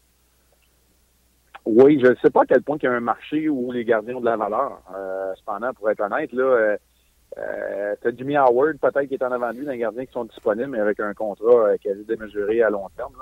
[1.67, 3.85] Oui, je ne sais pas à quel point il y a un marché où les
[3.85, 4.81] gardiens ont de la valeur.
[4.95, 6.77] Euh, cependant, pour être honnête, là, euh,
[7.39, 10.07] euh tu as Jimmy Howard peut-être qui est en avant de lui dans les gardiens
[10.07, 13.15] qui sont disponibles, mais avec un contrat quasi démesuré à long terme.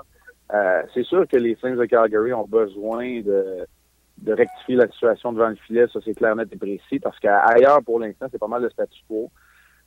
[0.94, 3.66] C'est sûr que les Flames de Calgary ont besoin de
[4.22, 7.82] de rectifier la situation devant le filet, ça c'est clair, net et précis, parce qu'ailleurs,
[7.84, 9.30] pour l'instant, c'est pas mal le statu quo.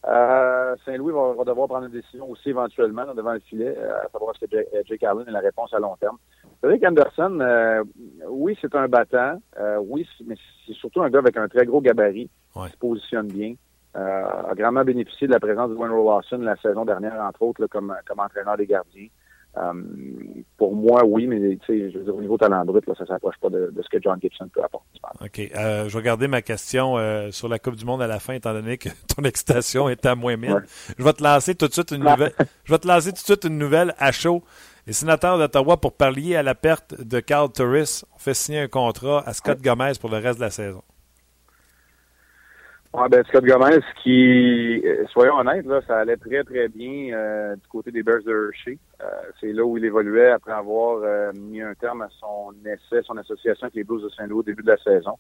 [0.08, 4.34] Euh, Saint-Louis va, devoir prendre une décision aussi éventuellement devant le filet, euh, à savoir
[4.36, 6.18] ce que Jake, Allen est la réponse à long terme.
[6.60, 7.84] Frédéric Anderson, euh,
[8.28, 9.40] oui, c'est un battant,
[9.82, 13.54] oui, mais c'est surtout un gars avec un très gros gabarit, qui se positionne bien,
[13.94, 17.96] a grandement bénéficié de la présence de Wayne Lawson la saison dernière, entre autres, comme,
[18.08, 19.08] comme entraîneur des gardiens.
[19.58, 19.74] Euh,
[20.58, 23.36] pour moi, oui, mais je veux dire, au niveau talent brut, là, ça ne s'approche
[23.42, 24.88] pas de, ce que John Gibson peut apporter.
[25.22, 25.52] OK.
[25.56, 28.34] Euh, je vais garder ma question euh, sur la Coupe du Monde à la fin,
[28.34, 30.64] étant donné que ton excitation est à moins mille.
[30.98, 32.32] Je vais te lancer tout de suite une nouvelle.
[32.64, 34.42] je vais te lancer tout de suite une nouvelle à chaud.
[34.88, 38.68] Les sénateurs d'Ottawa, pour pallier à la perte de Carl Turris, ont fait signer un
[38.68, 40.82] contrat à Scott Gomez pour le reste de la saison.
[42.94, 47.66] Ben Scott Gomez, qui, euh, soyons honnêtes, là, ça allait très très bien euh, du
[47.70, 48.78] côté des Bears de Hershey.
[49.02, 49.06] Euh,
[49.40, 53.66] c'est là où il évoluait après avoir mis un terme à son essai, son association
[53.66, 55.18] avec les Blues de Saint-Louis au début de la saison.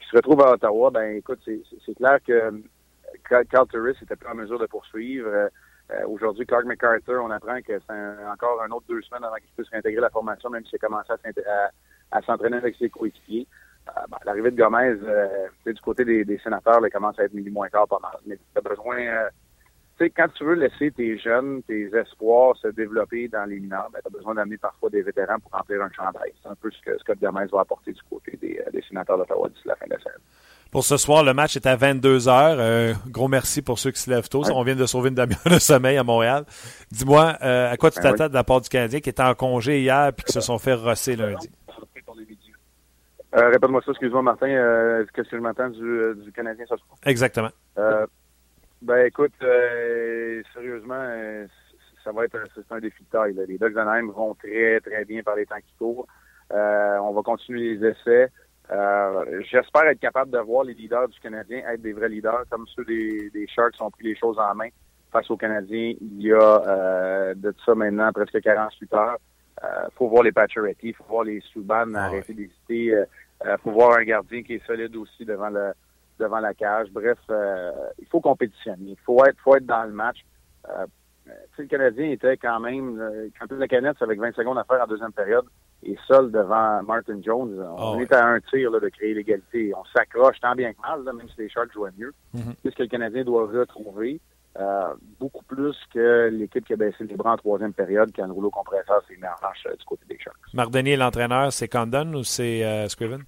[0.00, 2.60] Qui se retrouve à Ottawa, ben écoute, c'est clair que
[3.44, 5.48] Carl Turris n'était pas en mesure de poursuivre.
[6.08, 9.68] Aujourd'hui, Clark McArthur, on apprend que c'est encore un autre deux semaines avant qu'il puisse
[9.68, 11.12] réintégrer la formation, même s'il a commencé
[12.10, 13.46] à s'entraîner avec ses coéquipiers.
[13.86, 14.94] Ben, l'arrivée de Gomez,
[15.66, 18.16] du côté des, sénateurs, elle commence à être mis moins tard pas mal.
[18.26, 18.96] Mais tu as besoin
[19.98, 23.90] tu sais, quand tu veux laisser tes jeunes, tes espoirs se développer dans les mineurs,
[23.92, 26.32] ben, tu as besoin d'amener parfois des vétérans pour remplir un chandail.
[26.42, 29.48] C'est un peu ce que Scott Gomez va apporter du côté des, des sénateurs d'Ottawa
[29.50, 30.18] d'ici la fin de la saison.
[30.70, 32.56] Pour ce soir, le match est à 22 heures.
[32.58, 34.42] Euh, gros merci pour ceux qui se lèvent tôt.
[34.54, 36.46] On vient de sauver une demi-heure de sommeil à Montréal.
[36.90, 39.34] Dis-moi, euh, à quoi tu ben t'attends de la part du Canadien qui était en
[39.34, 41.50] congé hier et qui se sont fait rosser lundi?
[43.34, 44.48] Euh, Répète-moi ça, excuse-moi, Martin.
[44.48, 46.98] Euh, Qu'est-ce que je m'attends du, euh, du, Canadien ce soir?
[47.04, 47.50] Exactement.
[47.78, 48.06] Euh,
[48.82, 49.32] ben écoute,
[50.52, 51.06] sérieusement,
[52.04, 52.36] ça va être
[52.70, 53.34] un, défi de taille.
[53.46, 56.06] Les Ducks d'Anaheim vont très, très bien par les temps qui courent.
[56.50, 58.28] on va continuer les essais.
[58.70, 62.66] Euh, j'espère être capable de voir les leaders du Canadien être des vrais leaders, comme
[62.74, 64.68] ceux des, des Sharks ont pris les choses en main
[65.10, 69.18] face aux Canadiens il y a euh, de ça maintenant presque 48 heures.
[69.62, 72.94] Il euh, faut voir les Pacioretty, faut voir les Subban ah arrêter d'hésiter.
[73.44, 75.72] Il faut voir un gardien qui est solide aussi devant le
[76.18, 76.88] devant la cage.
[76.92, 77.18] Bref,
[77.98, 78.90] il faut compétitionner.
[78.90, 80.24] Il faut être, faut être dans le match.
[81.58, 85.12] le Canadien était quand même, quand le Canadien avec 20 secondes à faire en deuxième
[85.12, 85.46] période,
[85.84, 87.58] et seul devant Martin Jones.
[87.76, 89.72] On ah est à un tir de créer l'égalité.
[89.74, 92.12] On s'accroche tant bien que mal, même si les Sharks jouent mieux.
[92.34, 92.54] Mm-hmm.
[92.62, 94.20] Qu'est-ce que le Canadien doit retrouver?
[94.58, 98.24] Euh, beaucoup plus que l'équipe qui a baissé les bras en troisième période, qui a
[98.24, 100.36] un rouleau compresseur s'est mis en marche euh, du côté des Sharks.
[100.52, 103.22] Marc Denis, l'entraîneur, c'est Condon ou c'est euh, Scriven?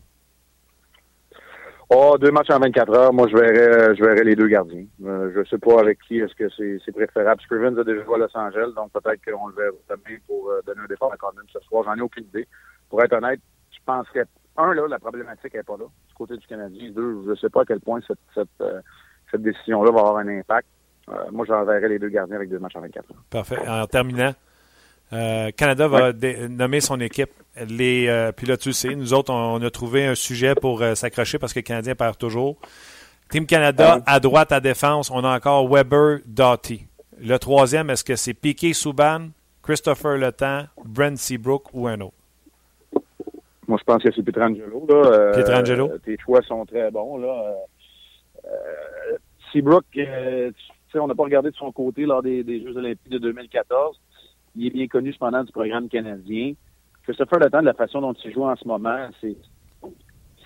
[1.91, 3.13] Oh, deux matchs en 24 heures.
[3.13, 4.87] Moi, je verrais, je verrais les deux gardiens.
[5.05, 6.49] Euh, je sais pas avec qui est-ce que
[6.85, 7.43] c'est préférable?
[7.43, 10.61] Scrivens a déjà joué à Los Angeles, donc peut-être qu'on le verra demain pour euh,
[10.67, 11.85] donner un départ à Condon ce soir.
[11.85, 12.49] J'en ai aucune idée.
[12.89, 14.25] Pour être honnête, je penserais,
[14.57, 16.91] un, là, la problématique n'est pas là, du côté du Canadien.
[16.91, 18.81] Deux, je ne sais pas à quel point cette, cette, euh,
[19.31, 20.67] cette décision-là va avoir un impact.
[21.09, 23.17] Euh, moi, j'enverrais les deux gardiens avec deux matchs en 24 heures.
[23.31, 23.69] Parfait.
[23.69, 24.33] En terminant,
[25.13, 26.13] euh, Canada va
[26.49, 27.31] nommer son équipe.
[27.69, 30.95] Les, euh, puis là, tu sais, nous autres, on, a trouvé un sujet pour euh,
[30.95, 32.57] s'accrocher parce que le Canadien perd toujours.
[33.31, 36.87] Team Canada, à droite, à défense, on a encore Weber, Doughty.
[37.21, 39.29] Le troisième, est-ce que c'est Piquet Souban,
[39.63, 42.15] Christopher Letang, Brent Seabrook ou un autre?
[43.67, 44.87] Moi, je pense que c'est Pietrangelo.
[44.89, 45.33] Là.
[45.33, 45.99] Pietrangelo?
[46.05, 47.19] tes choix sont très bons.
[47.19, 47.55] Là.
[49.53, 49.85] Seabrook,
[51.01, 54.01] on n'a pas regardé de son côté lors des, Jeux olympiques de 2014
[54.57, 56.53] il est bien connu cependant du programme canadien.
[57.03, 59.37] Christopher Letang, de la façon dont il joue en ce moment, c'est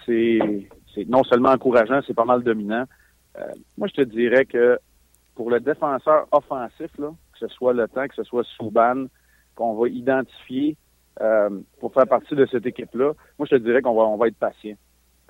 [0.07, 2.85] c'est non seulement encourageant, c'est pas mal dominant.
[3.37, 3.43] Euh,
[3.77, 4.79] moi, je te dirais que
[5.35, 9.05] pour le défenseur offensif, là, que ce soit le temps, que ce soit Souban,
[9.55, 10.77] qu'on va identifier
[11.21, 14.29] euh, pour faire partie de cette équipe-là, moi, je te dirais qu'on va, on va
[14.29, 14.77] être patient.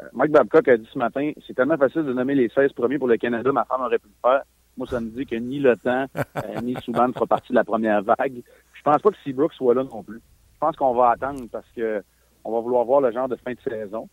[0.01, 2.99] Euh, Mike Babcock a dit ce matin, c'est tellement facile de nommer les 16 premiers
[2.99, 4.43] pour le Canada, ma femme aurait pu le faire.
[4.79, 6.07] Moi, ça me dit que ni le temps,
[6.63, 8.43] ni Souban ne fera partie de la première vague.
[8.75, 10.21] Je pense pas que Seabrook soit là non plus.
[10.55, 12.03] Je pense qu'on va attendre parce que
[12.45, 14.09] on va vouloir voir le genre de fin de saison.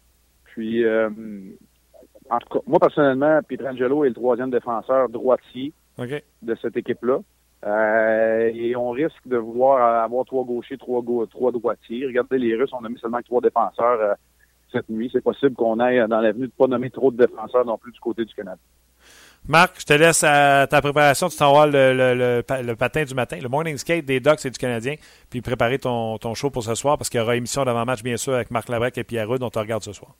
[0.45, 1.09] Puis, euh,
[2.29, 5.71] en tout cas, moi personnellement, Pietrangelo est le troisième défenseur droitier
[6.41, 7.19] de cette équipe-là.
[7.65, 12.05] Euh, et on risque de vouloir avoir trois gauchers, trois, trois droitiers.
[12.05, 14.13] Regardez, les Russes, on a mis seulement trois défenseurs euh,
[14.71, 15.09] cette nuit.
[15.11, 17.99] C'est possible qu'on aille dans l'avenue de pas nommer trop de défenseurs non plus du
[17.99, 18.59] côté du Canada.
[19.47, 21.29] Marc, je te laisse à ta préparation.
[21.29, 24.57] Tu t'envoies le, le, le, patin du matin, le morning skate des Ducks et du
[24.57, 24.95] Canadien,
[25.29, 28.17] puis préparer ton, ton show pour ce soir parce qu'il y aura émission d'avant-match, bien
[28.17, 30.15] sûr, avec Marc Labrec et Pierre Rudd, dont on regarde ce soir.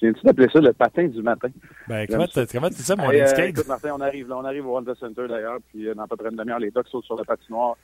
[0.00, 1.48] Viens-tu d'appeler ça le patin du matin?
[1.86, 3.50] Ben, comment tu dis ça, morning skate?
[3.50, 6.16] écoute, Martin, on arrive là, on arrive au Wanda Center d'ailleurs, puis euh, dans pas
[6.16, 7.76] très demi-heure, les Ducks sautent sur la patinoire.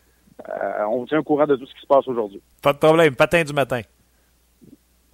[0.48, 2.40] Euh, on vous tient au courant de tout ce qui se passe aujourd'hui.
[2.62, 3.82] Pas de problème, patin du matin.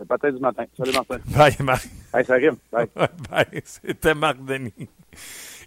[0.03, 0.65] Le patin du matin.
[0.77, 1.19] Salut Martin.
[1.27, 1.87] Bye Marc.
[2.13, 2.57] Hey, ça rime.
[2.73, 2.89] Bye.
[3.31, 3.63] Bye.
[3.65, 4.73] C'était Marc Denis.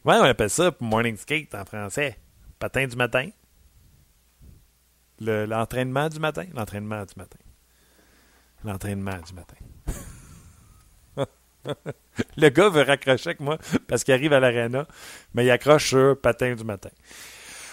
[0.03, 2.17] Ouais, on appelle ça morning skate en français.
[2.59, 3.29] Patin du matin.
[5.21, 6.43] L'entraînement du matin.
[6.53, 7.39] L'entraînement du matin.
[8.65, 9.55] L'entraînement du matin.
[12.35, 14.85] le gars veut raccrocher avec moi parce qu'il arrive à l'arena,
[15.33, 16.89] mais il accroche sur patin du matin.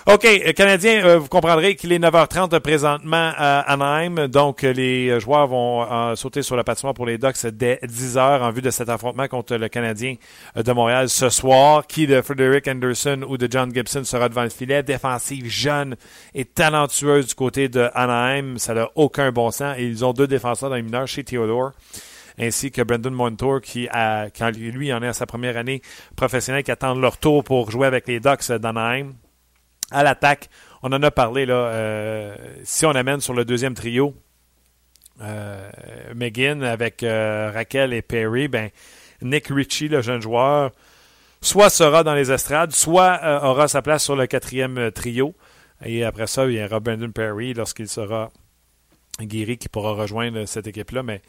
[0.05, 4.27] OK, euh, Canadien, euh, vous comprendrez qu'il est 9h30 présentement à Anaheim.
[4.27, 8.51] Donc, euh, les joueurs vont sauter sur la patinoire pour les Ducks dès 10h en
[8.51, 10.17] vue de cet affrontement contre le Canadien
[10.57, 11.87] de Montréal ce soir.
[11.87, 14.83] Qui de Frederick Anderson ou de John Gibson sera devant le filet?
[14.83, 15.95] Défensive jeune
[16.35, 18.59] et talentueuse du côté de Anaheim.
[18.59, 19.77] Ça n'a aucun bon sens.
[19.79, 21.71] Et ils ont deux défenseurs dans les mineurs chez Theodore
[22.41, 25.83] ainsi que Brendan Montour qui a, quand lui en est à sa première année
[26.17, 29.13] professionnelle, qui attend leur tour pour jouer avec les Ducks d'Anaheim
[29.93, 30.49] à l'attaque.
[30.83, 31.55] On en a parlé, là.
[31.55, 34.15] Euh, si on amène sur le deuxième trio
[35.21, 35.71] euh,
[36.63, 38.71] avec euh, Raquel et Perry, ben,
[39.21, 40.73] Nick Ritchie, le jeune joueur,
[41.41, 45.35] soit sera dans les estrades, soit aura sa place sur le quatrième trio.
[45.85, 48.31] Et après ça, il y aura Brandon Perry lorsqu'il sera
[49.21, 51.05] guéri qui pourra rejoindre cette équipe-là.
[51.05, 51.23] Mais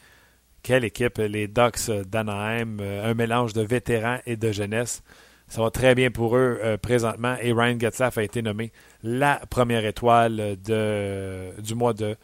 [0.63, 5.03] Quelle équipe, les Ducks d'Anaheim, un mélange de vétérans et de jeunesse.
[5.53, 7.35] Ça va très bien pour eux présentement.
[7.39, 8.71] Et Ryan Getzlaff a été nommé
[9.03, 12.17] la première étoile de, du mois de.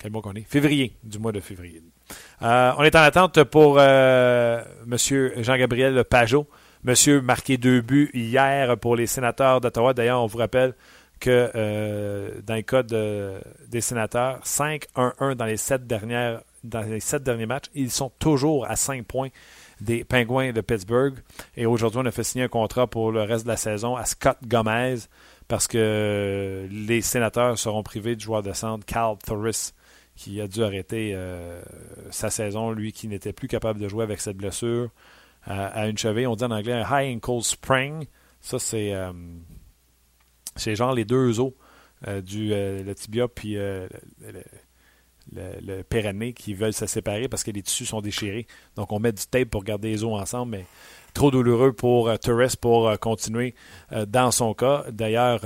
[0.00, 0.46] quel mois qu'on est?
[0.48, 1.82] Février, du mois de février.
[2.40, 4.96] on est en attente pour M.
[4.96, 6.46] Jean-Gabriel Pajot.
[6.82, 9.92] Monsieur marqué deux buts hier pour les sénateurs d'Ottawa.
[9.92, 10.72] D'ailleurs, on vous rappelle
[11.20, 17.22] que euh, dans le cas des sénateurs, 5-1-1 dans les sept dernières dans les sept
[17.22, 19.28] derniers matchs, ils sont toujours à 5 points
[19.80, 21.14] des Penguins de Pittsburgh.
[21.56, 24.04] Et aujourd'hui, on a fait signer un contrat pour le reste de la saison à
[24.04, 24.96] Scott Gomez
[25.48, 29.74] parce que les sénateurs seront privés du joueur de centre Carl Thoris
[30.16, 31.60] qui a dû arrêter euh,
[32.10, 34.90] sa saison, lui qui n'était plus capable de jouer avec cette blessure
[35.46, 36.26] à, une cheville.
[36.26, 38.06] On dit en anglais un high ankle spring.
[38.40, 39.12] Ça, c'est, euh,
[40.56, 41.52] genre les deux os
[42.06, 43.56] euh, du euh, le tibia puis
[45.34, 48.46] le, qui veulent se séparer parce que les tissus sont déchirés.
[48.76, 50.64] Donc, on met du tape pour garder les os ensemble, mais
[51.14, 53.54] trop douloureux pour Torres pour continuer
[54.06, 54.84] dans son cas.
[54.90, 55.40] D'ailleurs,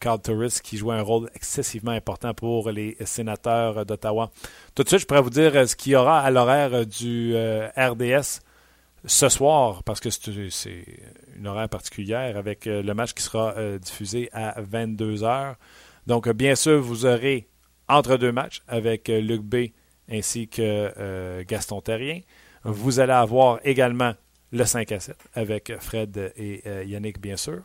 [0.00, 4.30] Carl Torres qui jouait un rôle excessivement important pour les sénateurs d'Ottawa.
[4.74, 7.34] Tout de suite, je pourrais vous dire ce qu'il y aura à l'horaire du
[7.76, 8.40] RDS
[9.04, 10.84] ce soir, parce que c'est
[11.36, 15.54] une horaire particulière, avec euh, le match qui sera euh, diffusé à 22h.
[16.06, 17.48] Donc, euh, bien sûr, vous aurez
[17.90, 19.56] entre deux matchs avec Luc B
[20.10, 22.20] ainsi que Gaston Terrien.
[22.64, 24.12] Vous allez avoir également
[24.52, 27.62] le 5 à 7 avec Fred et Yannick, bien sûr.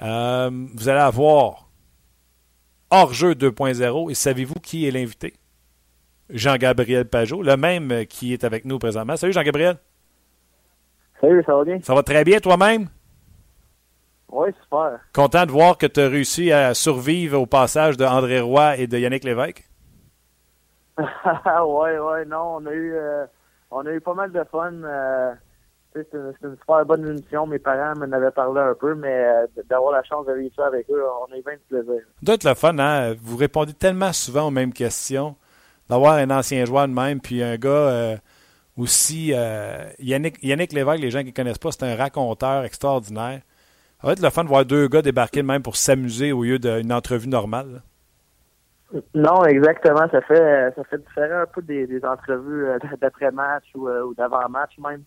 [0.00, 1.68] vous allez avoir
[2.90, 4.10] hors-jeu 2.0.
[4.10, 5.34] Et savez-vous qui est l'invité?
[6.30, 9.16] Jean-Gabriel Pajot, le même qui est avec nous présentement.
[9.16, 9.78] Salut Jean-Gabriel.
[11.20, 11.80] Salut, ça va bien?
[11.82, 12.88] Ça va très bien toi-même?
[14.32, 15.00] Oui, super.
[15.12, 18.86] Content de voir que tu as réussi à survivre au passage de André Roy et
[18.86, 19.68] de Yannick Lévesque?
[20.98, 23.26] oui, oui, non, on a eu euh,
[23.70, 24.72] on a eu pas mal de fun.
[24.84, 25.32] Euh,
[25.92, 27.46] c'est une, super bonne émission.
[27.46, 30.66] Mes parents m'en avaient parlé un peu, mais euh, d'avoir la chance de vivre ça
[30.66, 32.02] avec eux, on a eu bien de plaisir.
[32.22, 33.14] doit être le fun, hein?
[33.20, 35.34] Vous répondez tellement souvent aux mêmes questions.
[35.88, 38.16] D'avoir un ancien joueur de même, puis un gars
[38.78, 39.34] aussi,
[39.98, 43.40] Yannick, Yannick Lévesque, les gens qui ne connaissent pas, c'est un raconteur extraordinaire.
[44.00, 46.42] Ça va être le fun de voir deux gars débarquer de même pour s'amuser au
[46.42, 47.82] lieu d'une entrevue normale.
[49.14, 50.08] Non, exactement.
[50.10, 55.02] Ça fait ça fait différent un peu des, entrevues euh, d'après-match euh, ou, d'avant-match même.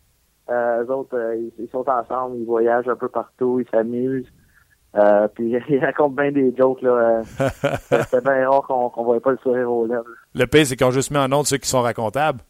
[0.50, 1.18] Euh, eux autres,
[1.58, 4.32] ils, sont ensemble, ils voyagent un peu partout, ils s'amusent.
[5.34, 6.84] puis ils racontent bien des jokes.
[6.84, 7.24] là.
[7.90, 10.06] c'est bien rare qu'on ne voit pas le sourire aux lèvres.
[10.36, 12.42] Le pire, c'est qu'on juste mis en honte ceux qui sont racontables.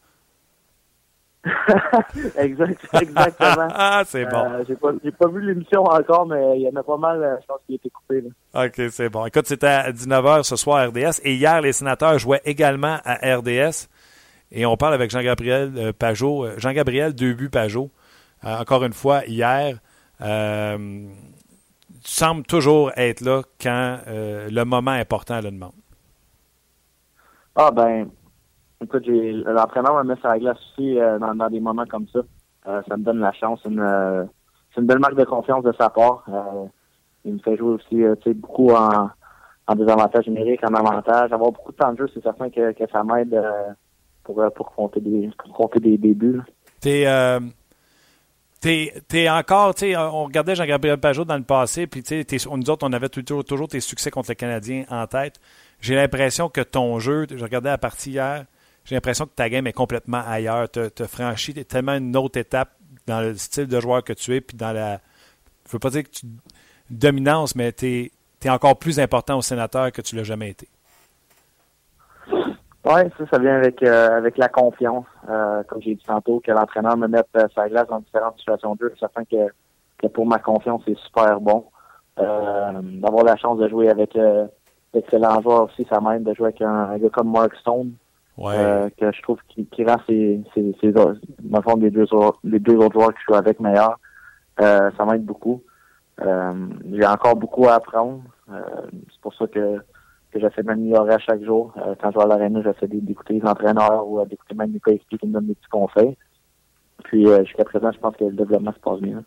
[2.37, 3.67] exact, exactement.
[3.75, 4.51] ah, c'est bon.
[4.51, 7.35] Euh, j'ai, pas, pas vu l'émission encore, mais il y en a pas mal, euh,
[7.41, 8.21] je pense, qui a été coupé.
[8.21, 8.65] Là.
[8.65, 9.25] OK, c'est bon.
[9.25, 11.19] Écoute, c'était à 19h ce soir à RDS.
[11.23, 13.89] Et hier, les sénateurs jouaient également à RDS.
[14.51, 16.47] Et on parle avec Jean-Gabriel euh, Pajot.
[16.57, 17.91] Jean-Gabriel, deux buts Pajot.
[18.43, 19.79] encore une fois, hier.
[20.19, 20.25] tu
[22.03, 25.73] sembles toujours être là quand le moment important le demande.
[27.55, 28.09] Ah, ben,
[28.83, 32.19] Écoute, l'entraîneur m'a mis sur la glace aussi euh, dans, des moments comme ça.
[32.67, 33.61] Euh, ça me donne la chance.
[33.65, 34.25] Euh,
[34.73, 36.25] c'est une belle marque de confiance de sa part.
[37.25, 39.09] il me fait jouer aussi beaucoup en,
[39.75, 41.31] désavantage numérique, en avantage.
[41.31, 43.39] Avoir beaucoup de temps de jeu, c'est certain que, ça m'aide
[44.23, 45.29] pour, pour compter des,
[45.97, 46.41] des, buts.
[46.81, 47.05] T'es
[48.63, 52.69] T'es, encore, tu sais, on regardait Jean-Gabriel Pajot dans le passé, puis tu sais, nous
[52.69, 55.35] autres, on avait toujours, toujours tes succès contre les Canadiens en tête.
[55.81, 58.45] J'ai l'impression que ton jeu, je regardais la partie hier,
[58.85, 60.69] j'ai l'impression que ta game est complètement ailleurs.
[60.69, 62.69] Tu as franchi tellement une autre étape
[63.07, 64.99] dans le style de joueur que tu es, puis dans la.
[65.67, 66.25] Je veux pas dire que tu.
[66.89, 68.11] Dominance, mais tu
[68.43, 70.67] es, encore plus important au sénateur que tu l'as jamais été.
[72.85, 75.05] Oui, ça, ça vient avec euh, avec la confiance.
[75.29, 78.75] Euh, comme j'ai dit tantôt, que l'entraîneur me mette euh, sa glace dans différentes situations
[78.75, 78.93] de jeu.
[78.99, 79.47] Certain que,
[79.97, 81.65] que pour ma confiance, c'est super bon.
[82.17, 84.15] D'avoir la chance de jouer avec
[84.93, 87.93] d'excellents joueurs aussi, ça m'aide de jouer avec un gars comme Mark Stone,
[88.39, 92.05] euh, que je trouve qui, qui rend ses, ses, ses, fond, les deux,
[92.43, 93.99] les deux autres joueurs que je joue avec meilleurs.
[94.59, 95.61] Euh, ça m'aide beaucoup.
[96.21, 96.53] Euh,
[96.91, 98.23] j'ai encore beaucoup à apprendre.
[98.47, 99.77] C'est pour ça que,
[100.31, 101.73] que j'essaie de m'améliorer à chaque jour.
[102.01, 105.27] quand je vais à l'aréna, j'essaie d'écouter les entraîneurs ou d'écouter même les coéquipiers qui
[105.27, 106.17] me donnent des petits conseils.
[107.03, 109.23] Puis jusqu'à présent, je pense que le développement se passe bien.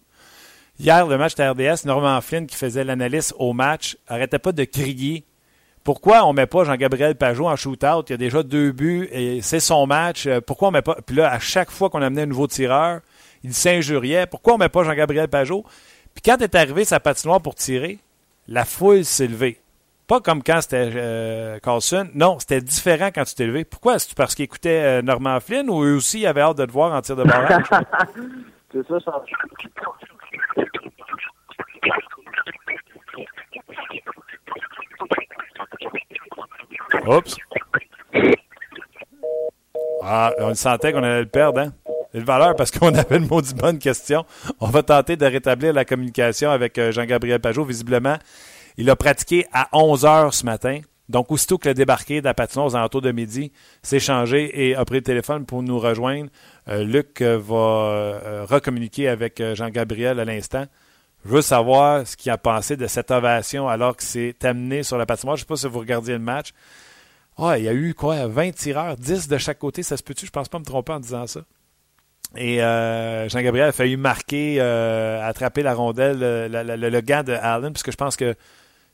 [0.78, 4.64] Hier, le match de RDS, Norman Flynn qui faisait l'analyse au match, arrêtait pas de
[4.64, 5.24] crier
[5.86, 8.02] pourquoi on met pas Jean-Gabriel Pajot en shootout?
[8.08, 10.26] Il y a déjà deux buts et c'est son match.
[10.26, 10.96] Euh, pourquoi on met pas.
[11.06, 13.02] Puis là, à chaque fois qu'on amenait un nouveau tireur,
[13.44, 14.26] il s'injuriait.
[14.26, 15.64] Pourquoi on met pas Jean-Gabriel Pajot?
[16.12, 18.00] Puis quand est arrivé sa patinoire pour tirer,
[18.48, 19.60] la foule s'est levée.
[20.08, 22.08] Pas comme quand c'était euh, Carlson.
[22.14, 23.64] Non, c'était différent quand tu t'es levé.
[23.64, 24.00] Pourquoi?
[24.00, 26.92] C'est parce qu'il écoutait euh, Norman Flynn ou eux aussi avait hâte de te voir
[26.94, 27.64] en tir de barrage?
[28.72, 29.22] C'est ça, ça.
[37.06, 37.36] Oups.
[40.02, 41.72] Ah, on sentait qu'on allait le perdre, hein?
[42.12, 44.24] C'est le valeur parce qu'on avait une maudite bonne question.
[44.60, 47.64] On va tenter de rétablir la communication avec euh, Jean-Gabriel Pajot.
[47.64, 48.16] Visiblement,
[48.76, 50.80] il a pratiqué à 11 heures ce matin.
[51.08, 53.52] Donc, aussitôt que le débarqué de la patinoire aux alentours de midi
[53.82, 56.30] s'est changé et a pris le téléphone pour nous rejoindre,
[56.68, 60.66] euh, Luc euh, va recommuniquer avec Jean-Gabriel à l'instant.
[61.24, 64.98] Je veux savoir ce qu'il a pensé de cette ovation alors qu'il s'est amené sur
[64.98, 65.36] la patinoire.
[65.36, 66.52] Je ne sais pas si vous regardiez le match.
[67.38, 70.24] Ah, il y a eu quoi, 20 tireurs, 10 de chaque côté, ça se peut-tu?
[70.26, 71.40] Je pense pas me tromper en disant ça.
[72.34, 77.72] Et euh, Jean-Gabriel a failli marquer, euh, attraper la rondelle, le, le, gant de Allen,
[77.72, 78.34] puisque je pense que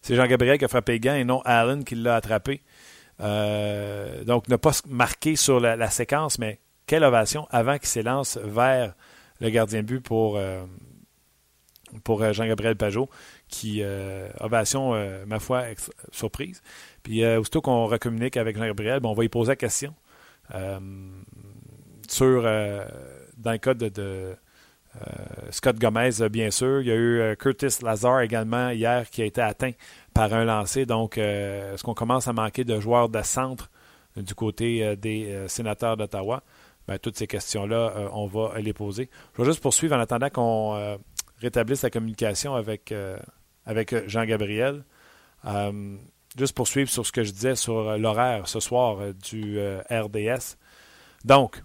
[0.02, 2.62] c'est Jean-Gabriel qui a frappé le gant et non Allen qui l'a attrapé.
[3.20, 8.94] Euh, donc, ne pas marquer sur la, séquence, mais quelle ovation avant qu'il s'élance vers
[9.40, 10.40] le gardien de but pour,
[12.04, 13.08] pour Jean-Gabriel Pajot,
[13.48, 13.82] qui,
[14.40, 14.94] ovation,
[15.26, 15.64] ma foi,
[16.10, 16.60] surprise.
[17.02, 19.94] Puis, aussitôt qu'on recommunique avec Jean-Gabriel, on va y poser la question
[22.08, 24.36] sur dans le cas de,
[24.96, 25.00] euh,
[25.50, 26.80] Scott Gomez, bien sûr.
[26.80, 29.72] Il y a eu euh, Curtis Lazar également hier qui a été atteint
[30.14, 30.86] par un lancer.
[30.86, 33.70] Donc, euh, est-ce qu'on commence à manquer de joueurs de centre
[34.16, 36.42] du côté des sénateurs d'Ottawa?
[36.86, 39.08] Ben, toutes ces questions-là, on va les poser.
[39.34, 40.98] Je vais juste poursuivre en attendant qu'on
[41.40, 42.92] rétablisse la communication avec,
[43.64, 44.84] avec Jean-Gabriel.
[46.38, 49.58] Juste poursuivre sur ce que je disais sur l'horaire ce soir du
[49.90, 50.56] RDS.
[51.24, 51.62] Donc,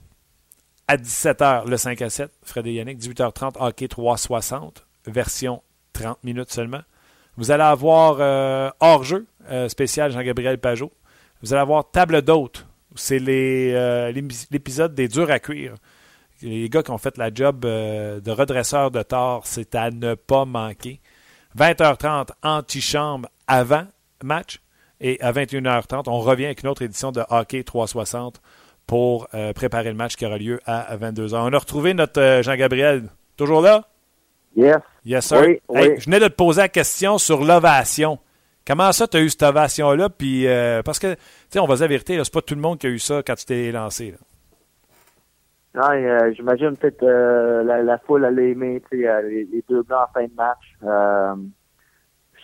[0.87, 2.99] à 17h, le 5 à 7, Fred et Yannick.
[2.99, 5.61] 18h30, hockey 360, version
[5.93, 6.81] 30 minutes seulement.
[7.35, 10.91] Vous allez avoir euh, hors-jeu euh, spécial Jean-Gabriel Pajot.
[11.41, 12.65] Vous allez avoir table d'hôte.
[12.95, 15.75] C'est euh, l'épisode des durs à cuire.
[16.41, 20.45] Les gars qui ont fait la job de redresseur de tort, c'est à ne pas
[20.45, 20.99] manquer.
[21.57, 23.87] 20h30, antichambre avant
[24.23, 24.61] match.
[24.99, 28.41] Et à 21h30, on revient avec une autre édition de Hockey 360
[28.87, 31.35] pour euh, préparer le match qui aura lieu à 22h.
[31.35, 33.03] On a retrouvé notre euh, Jean-Gabriel.
[33.35, 33.83] Toujours là?
[34.55, 34.77] Yes.
[35.05, 35.43] Yes, sir.
[35.69, 38.17] je venais de te poser la question sur l'ovation.
[38.65, 40.09] Comment ça, tu as eu cette ovation-là?
[40.09, 42.61] Puis, euh, parce que, tu sais, on va dire la vérité, c'est pas tout le
[42.61, 44.15] monde qui a eu ça quand tu t'es lancé.
[45.75, 45.89] Non,
[46.35, 51.53] j'imagine peut-être la, la, foule allait aimer les, les, deux blancs en fin de match.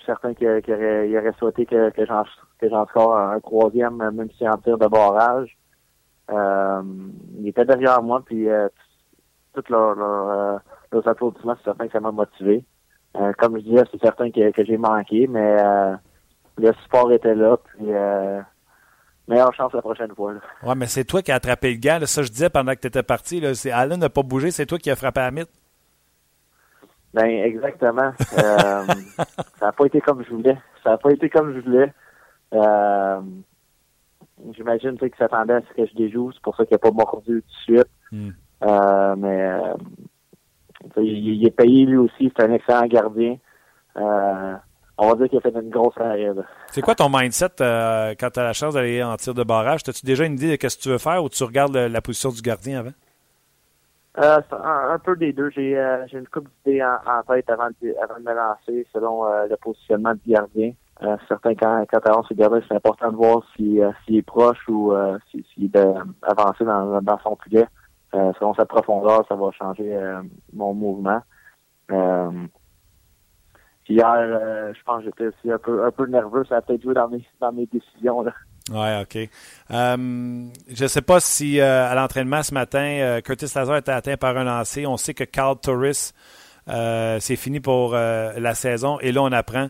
[0.04, 4.78] Suis certain qu'il aurait, souhaité que, que j'en score un troisième, même si en tir
[4.78, 5.58] de barrage.
[6.32, 6.82] Euh,
[7.40, 8.70] il était derrière moi, puis euh,
[9.54, 10.62] tous leurs leur,
[10.94, 12.64] euh, applaudissements, c'est certain que ça m'a motivé.
[13.18, 15.58] Euh, comme je disais, c'est certain que, j'ai manqué, mais
[16.58, 17.88] le sport était là, puis
[19.28, 20.34] meilleure chance la prochaine fois.
[20.34, 20.40] Là.
[20.64, 22.06] Ouais, mais c'est toi qui as attrapé le gars.
[22.06, 23.40] Ça, je disais pendant que tu étais parti.
[23.40, 25.50] Là, Alain n'a pas bougé, c'est toi qui as frappé à mythe.
[27.14, 28.12] Ben, exactement.
[28.20, 28.86] ça
[29.62, 30.58] n'a pas été comme je voulais.
[30.84, 31.94] Ça n'a pas été comme je voulais.
[32.54, 33.22] Euh,
[34.52, 36.32] J'imagine qu'il s'attendait à ce que je déjoue.
[36.34, 37.90] C'est pour ça qu'il n'a pas mordu tout de suite.
[38.12, 38.30] Hmm.
[38.64, 39.74] Euh, mais euh,
[41.02, 42.32] il, est payé lui aussi.
[42.36, 43.38] C'est un excellent gardien.
[43.98, 44.54] Euh,
[44.98, 46.34] on va dire qu'il a fait une grosse carrière.
[46.68, 49.82] C'est quoi ton mindset quand tu as la chance d'aller en tir de barrage?
[49.88, 52.30] As-tu déjà une idée de ce que tu veux faire ou tu regardes la position
[52.30, 52.92] du gardien avant?
[54.16, 55.50] Un, peu des deux.
[55.50, 55.76] J'ai
[56.14, 60.32] une couple d'idées en, tête avant de, avant de me lancer selon le positionnement du
[60.32, 60.74] gardien.
[61.02, 64.68] Euh, certains, quand, quand on se garde, c'est important de voir euh, s'il est proche
[64.68, 65.78] ou euh, s'il est
[66.22, 67.68] avancé dans, dans son filet.
[68.12, 70.00] selon sa profondeur, ça va changer
[70.54, 71.22] mon mouvement.
[71.90, 72.34] hier,
[73.90, 76.46] je pense que j'étais aussi un peu, un peu nerveux.
[76.46, 78.22] Ça a peut-être joué dans mes, dans mes décisions.
[78.22, 78.34] Là.
[78.72, 79.30] Ouais, OK.
[79.70, 84.46] je ne sais pas si à l'entraînement ce matin, Curtis Lazar était atteint par un
[84.46, 84.86] lancer.
[84.86, 86.14] On sait que Carl Torres,
[87.20, 89.00] c'est fini pour la saison.
[89.02, 89.68] Et là, on apprend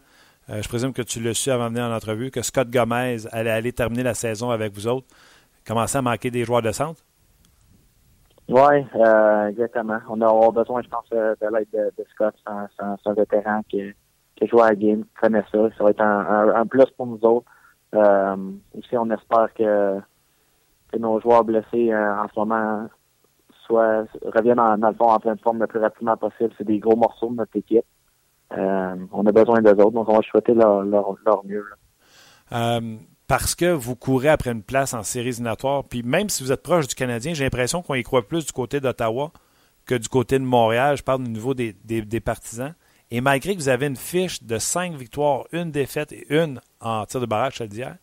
[0.49, 3.17] euh, je présume que tu l'as su avant de venir en entrevue, que Scott Gomez
[3.31, 5.07] allait aller terminer la saison avec vous autres.
[5.65, 7.01] Commencer à manquer des joueurs de centre?
[8.49, 9.99] Oui, euh, exactement.
[10.09, 12.35] On a besoin, je pense, euh, de l'aide de, Scott.
[12.45, 13.93] C'est un, vétéran qui,
[14.35, 15.69] qui joue à la game, qui connaît ça.
[15.77, 17.49] Ça va être un, plus pour nous autres.
[17.93, 19.99] Aussi, on espère que,
[20.97, 22.87] nos joueurs blessés en ce moment
[23.69, 26.51] reviennent en, dans en pleine forme le plus rapidement possible.
[26.57, 27.85] C'est des gros morceaux de notre équipe.
[28.57, 30.83] Euh, on a besoin d'eux autres, donc on va souhaiter leur,
[31.45, 31.65] mieux.
[32.51, 36.51] Euh, parce que vous courez après une place en séries éliminatoires, puis même si vous
[36.51, 39.31] êtes proche du Canadien, j'ai l'impression qu'on y croit plus du côté d'Ottawa
[39.85, 40.97] que du côté de Montréal.
[40.97, 41.73] Je parle au niveau des,
[42.23, 42.73] partisans.
[43.15, 47.05] Et malgré que vous avez une fiche de 5 victoires, une défaite et une en
[47.05, 47.97] tir de barrage d'hier,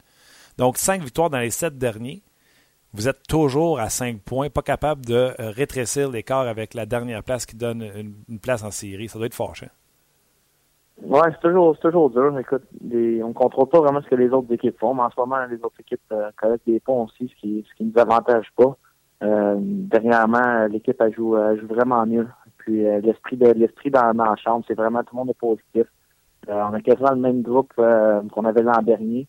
[0.57, 2.23] donc 5 victoires dans les 7 derniers,
[2.95, 7.25] vous êtes toujours à 5 points, pas capable de euh, rétrécir l'écart avec la dernière
[7.25, 7.83] place qui donne
[8.29, 9.09] une, place en série.
[9.09, 9.67] Ça doit être fâchant.
[11.03, 12.39] Oui, c'est toujours, toujours dur.
[12.39, 15.19] Écoute, on ne contrôle pas vraiment ce que les autres équipes font, mais en ce
[15.19, 18.47] moment, les autres équipes euh, collectent des points aussi, ce qui ce qui nous avantage
[18.57, 18.77] pas.
[19.25, 22.29] Euh, dernièrement, l'équipe joue, joue vraiment mieux.
[22.61, 25.39] Puis euh, l'esprit de l'esprit dans, dans, la chambre, c'est vraiment tout le monde est
[25.39, 25.87] positif.
[26.49, 29.27] on a quasiment le même groupe qu'on avait l'an dernier.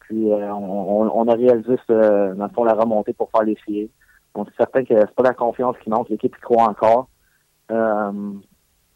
[0.00, 3.90] Puis on, a réalisé dans le fond la remontée pour faire les filles.
[4.36, 7.08] Donc c'est certain que c'est pas la confiance qui manque, l'équipe y croit encore.
[7.70, 8.32] Euh,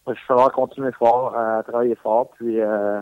[0.06, 3.00] il falloir continuer fort, à travailler fort, puis euh,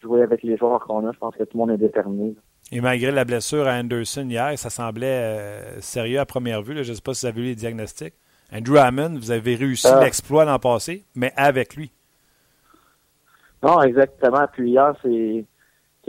[0.00, 1.12] jouer avec les joueurs qu'on a.
[1.12, 2.34] Je pense que tout le monde est déterminé.
[2.70, 6.82] Et malgré la blessure à Anderson hier, ça semblait euh, sérieux à première vue.
[6.82, 8.14] Je ne sais pas si vous avez vu les diagnostics.
[8.52, 10.00] Andrew Hammond, vous avez réussi euh.
[10.00, 11.90] l'exploit l'an passé, mais avec lui.
[13.62, 14.46] Non, exactement.
[14.52, 15.46] Puis hier, c'est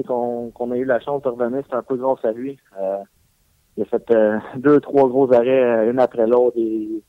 [0.05, 2.59] qu'on a eu la chance de revenir, c'est un peu grâce à lui.
[3.77, 4.13] il a fait
[4.57, 7.03] deux, trois gros arrêts, une après l'autre, et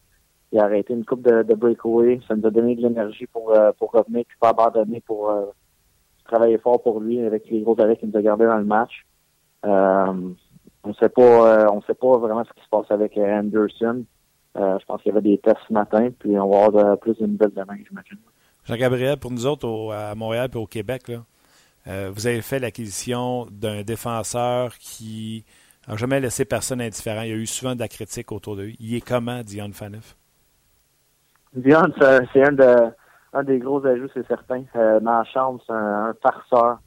[0.54, 2.20] il a arrêté une coupe de, de breakaway.
[2.28, 5.46] Ça nous a donné de l'énergie pour, euh, pour revenir puis pas abandonner pour euh,
[6.24, 9.04] travailler fort pour lui avec les gros arrêts qu'il nous a gardés dans le match.
[9.66, 10.30] Euh,
[10.84, 14.04] on sait pas on sait pas vraiment ce qui se passe avec Anderson.
[14.54, 17.26] Je pense qu'il y avait des tests ce matin, puis on va avoir plus de
[17.26, 18.18] nouvelles demain, j'imagine.
[18.64, 23.82] Jean-Gabriel, pour nous autres à Montréal et au Québec, là, vous avez fait l'acquisition d'un
[23.82, 25.44] défenseur qui
[25.88, 27.22] n'a jamais laissé personne indifférent.
[27.22, 28.76] Il y a eu souvent de la critique autour de lui.
[28.80, 30.16] Il est comment, Dion Faneuf?
[31.54, 31.82] Dion,
[32.32, 32.90] c'est un, de,
[33.32, 34.64] un des gros ajouts, c'est certain.
[34.76, 36.78] Euh, dans la chambre, c'est un, un farceur.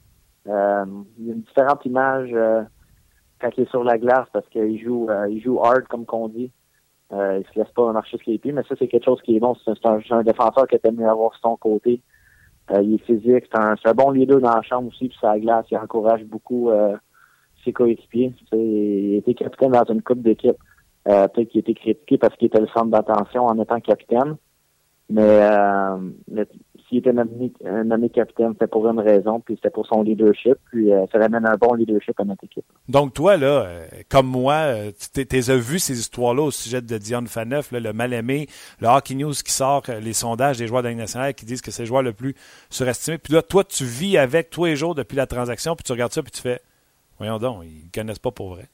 [0.46, 0.84] Euh,
[1.18, 2.62] il y a une différente image euh,
[3.40, 6.28] quand il est sur la glace parce qu'il joue euh, il joue hard, comme qu'on
[6.28, 6.50] dit.
[7.12, 9.36] Euh, il se laisse pas marcher sur les pieds, mais ça, c'est quelque chose qui
[9.36, 9.54] est bon.
[9.64, 12.02] C'est un, un, défenseur qui était mieux avoir sur son côté.
[12.70, 13.44] il est physique.
[13.50, 16.24] C'est un, un, bon leader dans la chambre aussi, puis sur la glace, il encourage
[16.24, 16.70] beaucoup
[17.64, 18.34] ses coéquipiers.
[18.52, 20.58] Il était capitaine dans une coupe d'équipe.
[21.04, 24.36] peut-être qu'il était critiqué parce qu'il était le centre d'attention en étant capitaine.
[25.10, 25.96] Mais, euh,
[26.88, 27.52] s'il était nommé,
[27.84, 31.46] nommé capitaine, c'était pour une raison, puis c'était pour son leadership, puis euh, ça ramène
[31.46, 32.64] un bon leadership à notre équipe.
[32.88, 36.98] Donc toi, là, euh, comme moi, euh, tu as vu ces histoires-là au sujet de
[36.98, 38.46] Dion Faneuf, là, le mal-aimé,
[38.80, 41.70] le Hockey News qui sort, les sondages des joueurs de la nationale qui disent que
[41.70, 42.34] c'est le joueur le plus
[42.70, 43.18] surestimé.
[43.18, 46.12] Puis là, toi, tu vis avec tous les jours depuis la transaction, puis tu regardes
[46.12, 46.60] ça, puis tu fais,
[47.18, 48.64] voyons donc, ils ne connaissent pas pour vrai.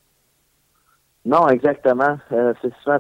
[1.24, 2.18] Non, exactement.
[2.32, 2.98] Euh, c'est souvent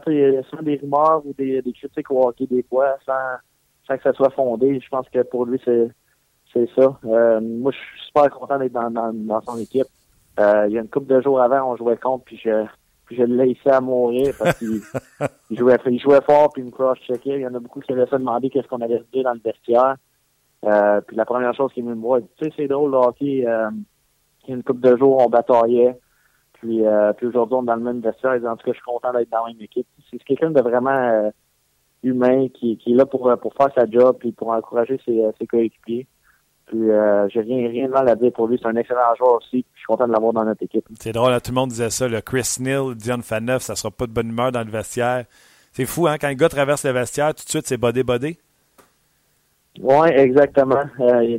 [0.62, 3.12] des rumeurs ou des, des critiques au hockey des fois sans,
[3.86, 4.80] sans que ça soit fondé.
[4.80, 5.90] Je pense que pour lui, c'est
[6.52, 6.98] c'est ça.
[7.04, 9.88] Euh, moi, je suis super content d'être dans, dans, dans, son équipe.
[10.38, 12.64] Euh, il y a une couple de jours avant, on jouait contre, puis je
[13.06, 14.80] puis je l'ai laissé à mourir parce qu'il
[15.50, 17.36] il jouait, il jouait fort, puis il me cross-checkait.
[17.36, 19.40] Il y en a beaucoup qui avaient fait demander qu'est-ce qu'on allait dire dans le
[19.44, 19.96] vestiaire.
[20.64, 23.42] Euh, puis la première chose qu'il me dit, tu sais, c'est drôle, le hockey, il
[23.42, 23.70] y a
[24.48, 25.98] une couple de jours, on bataillait.
[26.54, 28.32] Puis, euh, puis aujourd'hui, on est dans le même vestiaire.
[28.46, 29.86] En tout cas, je suis content d'être dans la même équipe.
[30.10, 31.30] C'est quelqu'un de vraiment
[32.04, 35.22] humain qui, qui est là pour, euh, pour faire sa job puis pour encourager ses,
[35.38, 36.06] ses coéquipiers.
[36.66, 38.58] Puis euh, j'ai rien, rien de mal à dire pour lui.
[38.60, 39.64] C'est un excellent joueur aussi.
[39.74, 40.84] Je suis content de l'avoir dans notre équipe.
[40.98, 42.08] C'est drôle, là, tout le monde disait ça.
[42.08, 45.24] Le Chris Neal, Dion Faneuf, ça sera pas de bonne humeur dans le vestiaire.
[45.72, 46.16] C'est fou, hein?
[46.20, 48.38] Quand le gars traverse le vestiaire, tout de suite, c'est bodé-bodé.
[49.80, 50.84] Oui, exactement.
[51.00, 51.38] Euh,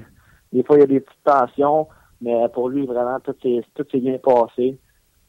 [0.52, 1.88] des fois, il y a des petites tensions,
[2.22, 4.78] mais pour lui, vraiment, tout s'est bien passé.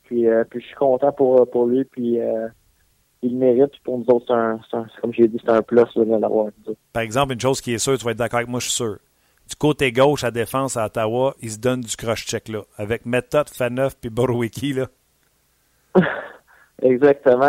[0.05, 1.84] Puis, euh, puis je suis content pour, pour lui.
[1.84, 2.18] Puis
[3.23, 3.73] il mérite.
[3.85, 6.49] Pour nous autres, un, un, comme j'ai dit, c'est un plus de l'avoir.
[6.93, 8.75] Par exemple, une chose qui est sûre, tu vas être d'accord avec moi, je suis
[8.75, 8.99] sûr.
[9.49, 12.62] Du côté gauche à défense à Ottawa, il se donne du cross-check là.
[12.77, 14.87] Avec Méthode, Faneuf puis Borowicki là.
[16.83, 17.49] Exactement.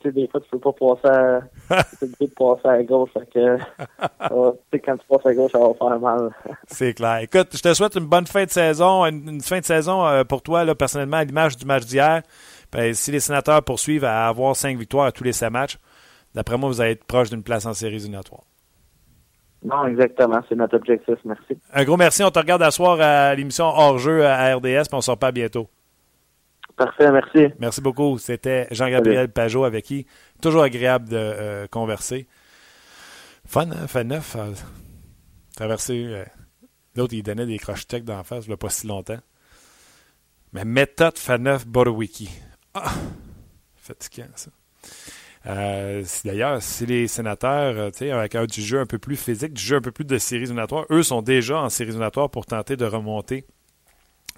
[0.00, 1.40] Tu sais, des fois, tu peux pas passer à,
[2.00, 3.10] peux passer à gauche.
[3.12, 3.58] Fait que, euh,
[4.52, 6.30] tu sais, quand tu passes à gauche, ça va faire mal.
[6.66, 7.18] C'est clair.
[7.18, 10.40] Écoute, je te souhaite une bonne fin de saison, une, fin de saison euh, pour
[10.40, 12.22] toi, là, personnellement, à l'image du match d'hier.
[12.72, 15.78] Ben, si les sénateurs poursuivent à avoir cinq victoires à tous les cinq matchs,
[16.34, 18.42] d'après moi, vous allez être proche d'une place en série éliminatoire.
[19.62, 20.40] Non, exactement.
[20.48, 21.16] C'est notre objectif.
[21.24, 21.58] Merci.
[21.72, 22.22] Un gros merci.
[22.22, 25.68] On te regarde à soir à l'émission hors-jeu à RDS, puis on sort pas bientôt.
[26.76, 27.52] Parfait, merci.
[27.58, 28.16] Merci beaucoup.
[28.16, 30.06] C'était Jean-Gabriel Pajot avec qui?
[30.40, 32.26] Toujours agréable de euh, converser.
[33.44, 33.86] Fun, hein?
[33.86, 34.34] Fait neuf.
[34.36, 34.52] Euh,
[35.56, 36.06] traverser.
[36.06, 36.24] Euh,
[36.96, 39.18] l'autre, il donnait des croche-tech d'en face, il n'y a pas si longtemps.
[40.54, 42.30] Mais méthode Faneuf Borowiki.
[42.74, 42.94] Ah!
[43.76, 44.50] Fatigant, ça.
[46.24, 49.80] D'ailleurs, si les sénateurs, avec un, du jeu un peu plus physique, du jeu un
[49.80, 53.46] peu plus de séries éliminatoires, eux sont déjà en séries éliminatoires pour tenter de remonter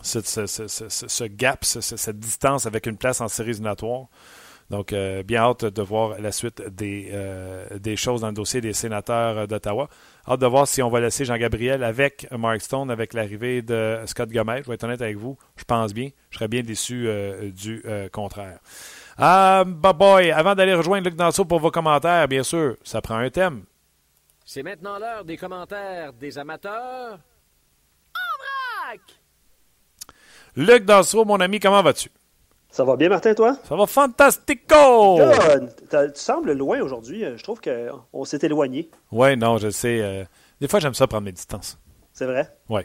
[0.03, 4.07] ce gap, cette distance avec une place en séries éliminatoires.
[4.73, 8.63] Donc, euh, bien hâte de voir la suite des, euh, des choses dans le dossier
[8.63, 9.91] des sénateurs d'Ottawa.
[10.27, 14.31] Hâte de voir si on va laisser Jean-Gabriel avec Mark Stone, avec l'arrivée de Scott
[14.31, 14.63] Gomez.
[14.63, 16.09] Je vais être honnête avec vous, je pense bien.
[16.31, 18.61] Je serais bien déçu euh, du contraire.
[19.19, 23.17] Ah, bah boy, avant d'aller rejoindre Luc Danseau pour vos commentaires, bien sûr, ça prend
[23.17, 23.65] un thème.
[24.47, 27.19] C'est maintenant l'heure des commentaires des amateurs.
[28.15, 29.01] En vrac!
[30.57, 32.09] Luc Danseau, mon ami, comment vas-tu?
[32.73, 33.59] Ça va bien, Martin, toi?
[33.69, 35.21] Ça va fantastico!
[35.91, 37.23] tu sembles loin aujourd'hui.
[37.37, 38.91] Je trouve qu'on s'est éloigné.
[39.13, 40.01] Oui, non, je sais.
[40.01, 40.25] Euh,
[40.59, 41.79] des fois, j'aime ça prendre mes distances.
[42.15, 42.49] C'est vrai?
[42.71, 42.81] Oui.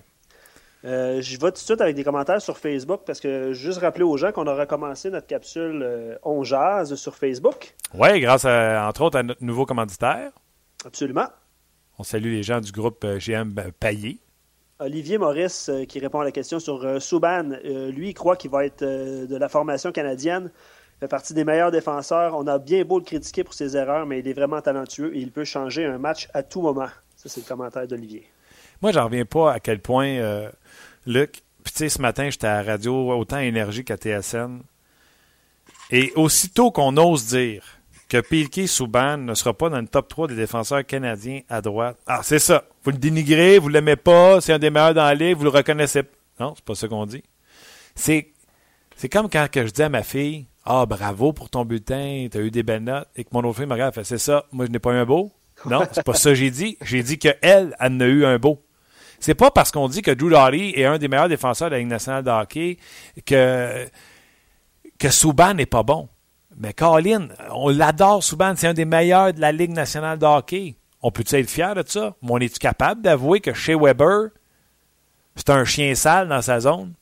[0.84, 4.04] Euh, je vais tout de suite avec des commentaires sur Facebook parce que juste rappeler
[4.04, 7.74] aux gens qu'on a recommencé notre capsule euh, On Jazz sur Facebook.
[7.94, 10.32] Oui, grâce à, entre autres à notre nouveau commanditaire.
[10.86, 11.28] Absolument.
[11.98, 14.20] On salue les gens du groupe GM Payé.
[14.80, 17.52] Olivier Maurice euh, qui répond à la question sur euh, Souban.
[17.66, 20.52] Euh, lui, il croit qu'il va être de la formation canadienne.
[20.96, 22.36] Il fait partie des meilleurs défenseurs.
[22.36, 25.20] On a bien beau le critiquer pour ses erreurs, mais il est vraiment talentueux et
[25.20, 26.90] il peut changer un match à tout moment.
[27.16, 28.28] Ça, c'est le commentaire d'Olivier.
[28.82, 30.50] Moi, j'en reviens pas à quel point,
[31.08, 34.62] Luc, puis tu sais, ce matin, j'étais à la radio autant énergique qu'à TSN.
[35.90, 37.77] Et aussitôt qu'on ose dire
[38.10, 41.98] que Piquet Souban ne sera pas dans le top 3 des défenseurs canadiens à droite.
[42.08, 42.64] Ah, c'est ça.
[42.84, 45.44] Vous le dénigrez, vous ne l'aimez pas, c'est un des meilleurs dans la ligue, vous
[45.44, 46.04] le reconnaissez.
[46.40, 47.24] Non, c'est pas ça qu'on dit.
[47.96, 48.32] C'est,
[48.96, 52.42] c'est comme quand je dis à ma fille Ah, bravo pour ton bulletin, tu as
[52.42, 54.66] eu des belles notes, et que mon autre fille me regarde fait C'est ça, moi
[54.66, 55.32] je n'ai pas eu un beau.
[55.66, 56.78] Non, c'est pas ça que j'ai dit.
[56.82, 58.64] J'ai dit qu'elle, elle, en a eu un beau.
[59.20, 61.80] C'est pas parce qu'on dit que Drew Doughty est un des meilleurs défenseurs de la
[61.80, 62.78] Ligue nationale de hockey
[63.26, 63.88] que,
[65.00, 66.08] que Souban n'est pas bon.
[66.58, 68.54] Mais Colin, on l'adore souvent.
[68.56, 70.76] C'est un des meilleurs de la Ligue nationale de hockey.
[71.02, 72.16] On peut-tu être fier de ça?
[72.24, 74.30] Mais on est-tu capable d'avouer que chez Weber,
[75.36, 76.94] c'est un chien sale dans sa zone?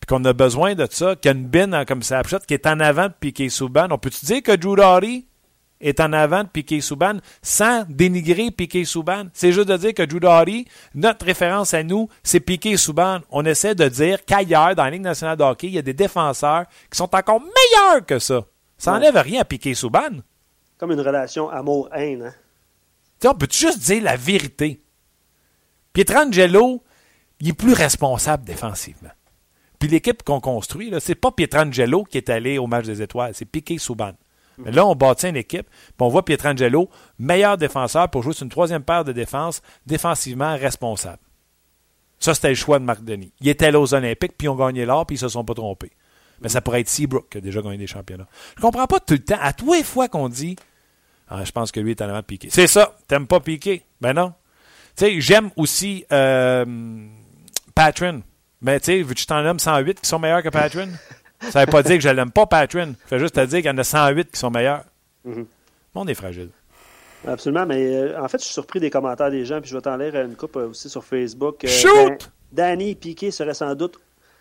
[0.00, 2.66] Puis qu'on a besoin de ça, qu'il y a une bine comme ça, qui est
[2.66, 3.88] en avant de Piquet Souban.
[3.90, 5.22] On peut-tu dire que Drew
[5.82, 9.24] est en avant de Piquet Souban sans dénigrer Piquet Souban?
[9.34, 10.64] C'est juste de dire que Drew
[10.94, 13.20] notre référence à nous, c'est Piquet Souban.
[13.30, 16.64] On essaie de dire qu'ailleurs, dans la Ligue nationale de il y a des défenseurs
[16.90, 18.46] qui sont encore meilleurs que ça.
[18.80, 20.22] Ça n'enlève rien à piquer Souban.
[20.78, 22.32] Comme une relation amour-haine.
[23.22, 23.30] Hein?
[23.30, 24.80] On peut juste dire la vérité.
[25.92, 26.82] Pietrangelo,
[27.40, 29.10] il est plus responsable défensivement.
[29.78, 33.34] Puis l'équipe qu'on construit, ce n'est pas Pietrangelo qui est allé au match des étoiles,
[33.34, 34.12] c'est Piqué Souban.
[34.56, 38.44] Mais là, on bâtit une équipe, puis on voit Pietrangelo, meilleur défenseur pour jouer sur
[38.44, 41.20] une troisième paire de défense, défensivement responsable.
[42.18, 43.32] Ça, c'était le choix de Marc Denis.
[43.40, 45.54] Il était là aux Olympiques, puis ils ont gagné l'or, puis ils se sont pas
[45.54, 45.92] trompés.
[46.40, 48.28] Mais ça pourrait être Seabrook qui a déjà gagné des championnats.
[48.56, 49.38] Je comprends pas tout le temps.
[49.40, 50.56] À tous les fois qu'on dit
[51.30, 52.48] ah, je pense que lui est en avant de Piqué.
[52.50, 52.96] C'est ça.
[53.06, 53.84] T'aimes pas Piqué?
[54.00, 54.32] Ben non.
[54.96, 56.64] Tu sais, j'aime aussi euh,
[57.74, 58.22] Patron.
[58.60, 60.88] Mais tu sais, veux-tu t'en nommes 108 qui sont meilleurs que Patron?
[61.50, 62.94] ça veut pas dire que je l'aime pas, Patron.
[63.02, 64.84] Ça fait juste te dire qu'il y en a 108 qui sont meilleurs.
[65.24, 65.46] Mm -hmm.
[65.94, 66.50] On est fragile.
[67.26, 69.82] Absolument, mais euh, en fait, je suis surpris des commentaires des gens, puis je vais
[69.82, 71.66] t'en lire une coupe euh, aussi sur Facebook.
[71.66, 72.30] Shoot!
[72.50, 74.00] Danny Piqué serait sans doute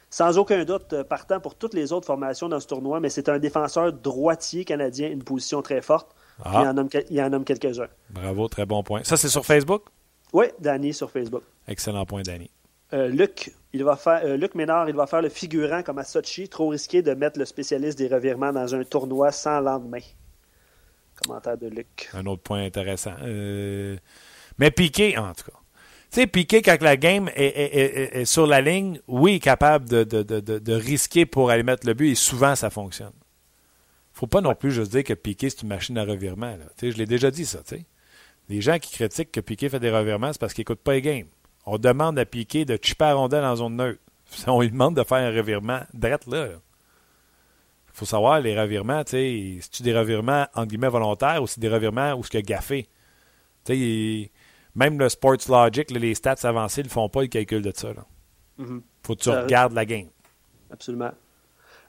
[0.09, 3.29] sans aucun doute euh, partant pour toutes les autres formations dans ce tournoi, mais c'est
[3.29, 6.15] un défenseur droitier canadien, une position très forte.
[6.43, 6.61] Ah.
[7.09, 7.89] Il, en nomme, quelques-uns.
[8.09, 9.03] Bravo, très bon point.
[9.03, 9.83] Ça, c'est sur Facebook?
[10.31, 11.43] Oui, Danny sur Facebook.
[11.67, 12.49] Excellent point, Danny.
[12.93, 16.03] Euh, Luc, il va faire, euh, Luc Ménard, il va faire le figurant comme à
[16.03, 16.47] Sochi.
[16.47, 19.99] Trop risqué de mettre le spécialiste des revirements dans un tournoi sans lendemain.
[21.21, 22.09] Commentaire de Luc.
[22.13, 23.15] Un autre point intéressant.
[24.57, 25.57] Mais Piqué, en tout cas.
[26.11, 30.73] Tu sais, Piqué, quand la game est, sur la ligne, oui, il est capable de,
[30.73, 33.13] risquer pour aller mettre le but et souvent ça fonctionne.
[34.11, 36.57] faut pas non plus juste dire que Piqué, c'est une machine à revirement.
[36.81, 37.59] Je l'ai déjà dit ça.
[38.49, 41.03] Les gens qui critiquent que Piqué fait des revirements, c'est parce qu'il n'écoute pas les
[41.03, 41.27] games.
[41.67, 44.01] On demande à Piqué de chipper à rondelle en zone neutre.
[44.47, 46.47] On lui demande de faire un revirement drette là.
[46.47, 51.59] Il faut savoir, les revirements, tu sais, c'est-tu des revirements, en guillemets, volontaires ou c'est
[51.59, 52.87] des revirements où ce qu'il a gaffé?
[53.65, 54.31] Tu sais,
[54.75, 57.89] même le Sports Logic, les stats avancés ne font pas le calcul de ça.
[58.57, 58.81] Il mm-hmm.
[59.03, 60.07] faut que tu euh, regardes la game.
[60.71, 61.11] Absolument.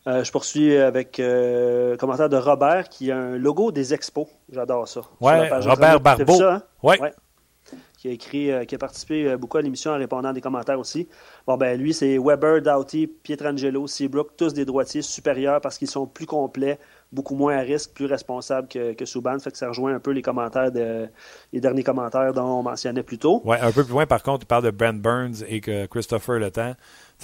[0.07, 4.27] Euh, je poursuis avec euh, commentaire de Robert qui a un logo des expos.
[4.51, 5.03] J'adore ça.
[5.21, 6.43] Ouais, Robert Barbeau.
[6.43, 6.63] Hein?
[6.83, 6.99] Ouais.
[7.99, 11.07] Qui a écrit, qui a participé beaucoup à l'émission en répondant à des commentaires aussi.
[11.47, 16.07] Bon, ben lui, c'est Weber, Doughty, Pietrangelo, Seabrook, tous des droitiers supérieurs parce qu'ils sont
[16.07, 16.79] plus complets,
[17.13, 19.39] beaucoup moins à risque, plus responsable que, que Subban.
[19.39, 21.09] Fait que ça rejoint un peu les commentaires de,
[21.53, 23.43] les derniers commentaires dont on mentionnait plus tôt.
[23.45, 26.39] Oui, un peu plus loin, par contre, il parle de Brent Burns et que Christopher
[26.39, 26.75] Le Temps.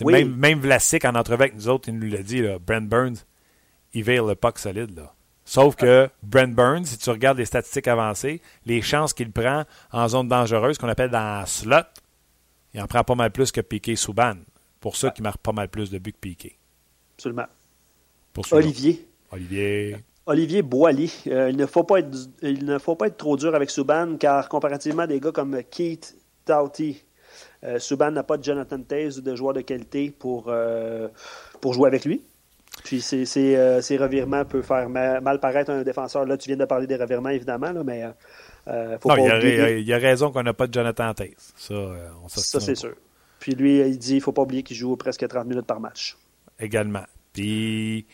[0.05, 3.25] Même, même Vlasic, en entrevue avec nous autres, il nous l'a dit, là, Brent Burns,
[3.95, 4.97] il veille le puck solide.
[4.97, 5.15] Là.
[5.45, 9.63] Sauf que Brent Burns, si tu regardes les statistiques avancées, les chances qu'il prend
[9.93, 11.77] en zone dangereuse, qu'on appelle dans slot,
[12.75, 14.35] il en prend pas mal plus que Piqué Souban.
[14.81, 16.59] Pour ça qu'il marque pas mal plus de buts que Piqué.
[17.17, 17.47] Absolument.
[18.51, 19.06] Olivier.
[19.31, 19.97] Olivier.
[20.27, 21.13] Olivier Boily.
[21.29, 22.11] Euh, il, ne faut pas être,
[22.43, 25.63] il ne faut pas être trop dur avec Subban, car comparativement à des gars comme
[25.71, 26.17] Keith
[26.47, 27.03] Doughty,
[27.65, 31.09] euh, Subban n'a pas de Jonathan Taze ou de joueur de qualité pour, euh,
[31.61, 32.23] pour jouer avec lui.
[32.85, 36.27] Puis ces, ces, ces revirements peuvent faire mal, paraître un défenseur.
[36.27, 38.05] Là, tu viens de parler des revirements, évidemment, là, mais
[39.01, 41.55] faut non, pas il, a, il, a, raison qu'on n'a pas de Jonathan Taze.
[41.57, 41.75] Ça,
[42.23, 42.95] on ça c'est sûr.
[43.39, 45.81] Puis lui, il dit il ne faut pas oublier qu'il joue presque 30 minutes par
[45.81, 46.19] match.
[46.61, 47.05] Également.
[47.33, 48.07] Puis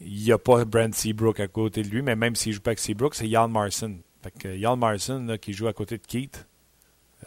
[0.00, 2.62] il n'y a pas Brent Seabrook à côté de lui, mais même s'il ne joue
[2.62, 3.96] pas avec Seabrook, c'est Jan Marson.
[4.22, 6.46] Fait que Jan Marson, qui joue à côté de Keith,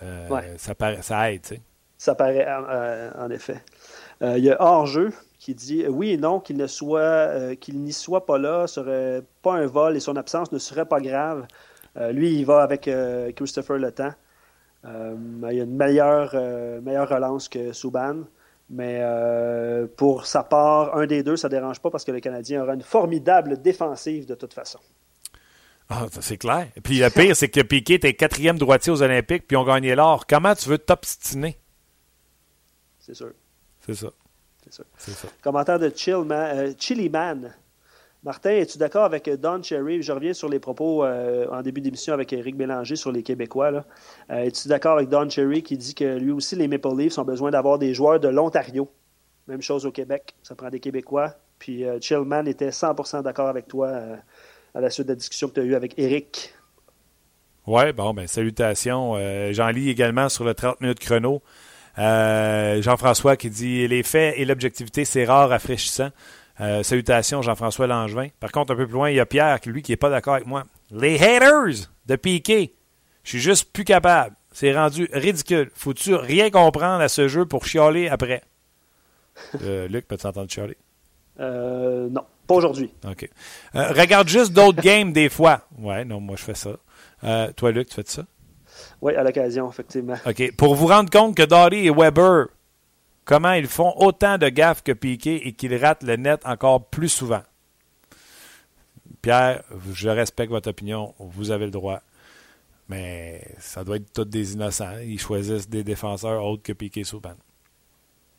[0.03, 1.41] euh, ça, aide.
[1.97, 3.63] Ça paraît, euh, en effet.
[4.21, 7.93] Euh, il y a hors-jeu qui dit oui et non, qu'il ne soit, qu'il n'y
[7.93, 11.47] soit pas là, serait pas un vol et son absence ne serait pas grave.
[12.11, 12.89] lui, il va avec
[13.35, 14.13] Christopher Le Temps.
[14.83, 16.35] il y a une meilleure,
[16.81, 18.23] meilleure relance que Souban.
[18.69, 22.19] Mais euh, pour sa part, un des deux, ça ne dérange pas parce que le
[22.19, 24.79] Canadien aura une formidable défensive de toute façon.
[25.89, 26.67] Ah, c'est clair.
[26.75, 29.95] Et puis le pire, c'est que Piquet était quatrième droitier aux Olympiques, puis ont gagné
[29.95, 30.27] l'or.
[30.27, 31.57] Comment tu veux t'obstiner?
[32.99, 33.31] C'est sûr.
[33.85, 34.09] C'est ça.
[34.97, 35.27] C'est ça.
[35.41, 37.53] Commentaire de Chill Man, euh, Chili Man.
[38.23, 40.01] Martin, es-tu d'accord avec Don Cherry?
[40.01, 43.85] Je reviens sur les propos euh, en début d'émission avec Eric Bélanger sur les Québécois.
[44.31, 47.23] Euh, es-tu d'accord avec Don Cherry qui dit que lui aussi, les Maple Leafs ont
[47.23, 48.89] besoin d'avoir des joueurs de l'Ontario?
[49.47, 51.35] Même chose au Québec, ça prend des Québécois.
[51.59, 53.91] Puis euh, Chillman était 100% d'accord avec toi
[54.73, 56.55] à la suite de la discussion que tu as eue avec Eric.
[57.67, 59.15] Oui, bon, ben salutations.
[59.51, 61.41] J'en lis également sur le 30 minutes chrono.
[61.97, 66.09] Jean-François qui dit Les faits et l'objectivité, c'est rare, rafraîchissant.
[66.59, 68.29] Euh, salutations, Jean-François Langevin.
[68.39, 70.35] Par contre, un peu plus loin, il y a Pierre, lui, qui n'est pas d'accord
[70.35, 70.63] avec moi.
[70.91, 72.73] Les haters de Piqué.
[73.23, 74.35] Je suis juste plus capable.
[74.51, 75.69] C'est rendu ridicule.
[75.75, 78.41] Faut-tu rien comprendre à ce jeu pour chialer après?
[79.61, 80.77] Euh, Luc, peux-tu entendre chialer?
[81.39, 82.91] Euh, non, pas aujourd'hui.
[83.07, 83.29] OK.
[83.75, 85.61] Regarde juste d'autres games des fois.
[85.77, 86.71] Ouais, non, moi, je fais ça.
[87.55, 88.23] toi, Luc, tu fais ça?
[88.99, 90.15] Oui, à l'occasion, effectivement.
[90.25, 90.55] OK.
[90.55, 92.47] Pour vous rendre compte que Dory et Weber
[93.27, 97.09] comment ils font autant de gaffes que Piqué et qu'ils ratent le net encore plus
[97.09, 97.43] souvent.
[99.21, 102.01] Pierre, je respecte votre opinion, vous avez le droit.
[102.89, 104.97] Mais ça doit être tous des innocents.
[105.03, 107.35] Ils choisissent des défenseurs autres que Piqué Souban.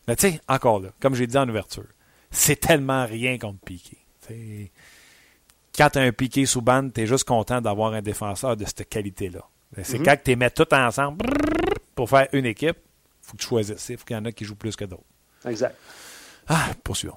[0.09, 1.85] Mais tu sais, encore là, comme j'ai dit en ouverture,
[2.31, 3.99] c'est tellement rien contre Piqué.
[5.77, 8.89] quand tu as un Piqué Souban, tu es juste content d'avoir un défenseur de cette
[8.89, 9.45] qualité-là.
[9.83, 10.05] C'est mm-hmm.
[10.05, 11.27] quand tu les mets tous ensemble
[11.95, 12.79] pour faire une équipe
[13.29, 13.89] faut que tu choisisses.
[13.89, 15.05] Il faut qu'il y en a qui jouent plus que d'autres.
[15.45, 15.77] Exact.
[16.49, 17.17] Ah, poursuivons.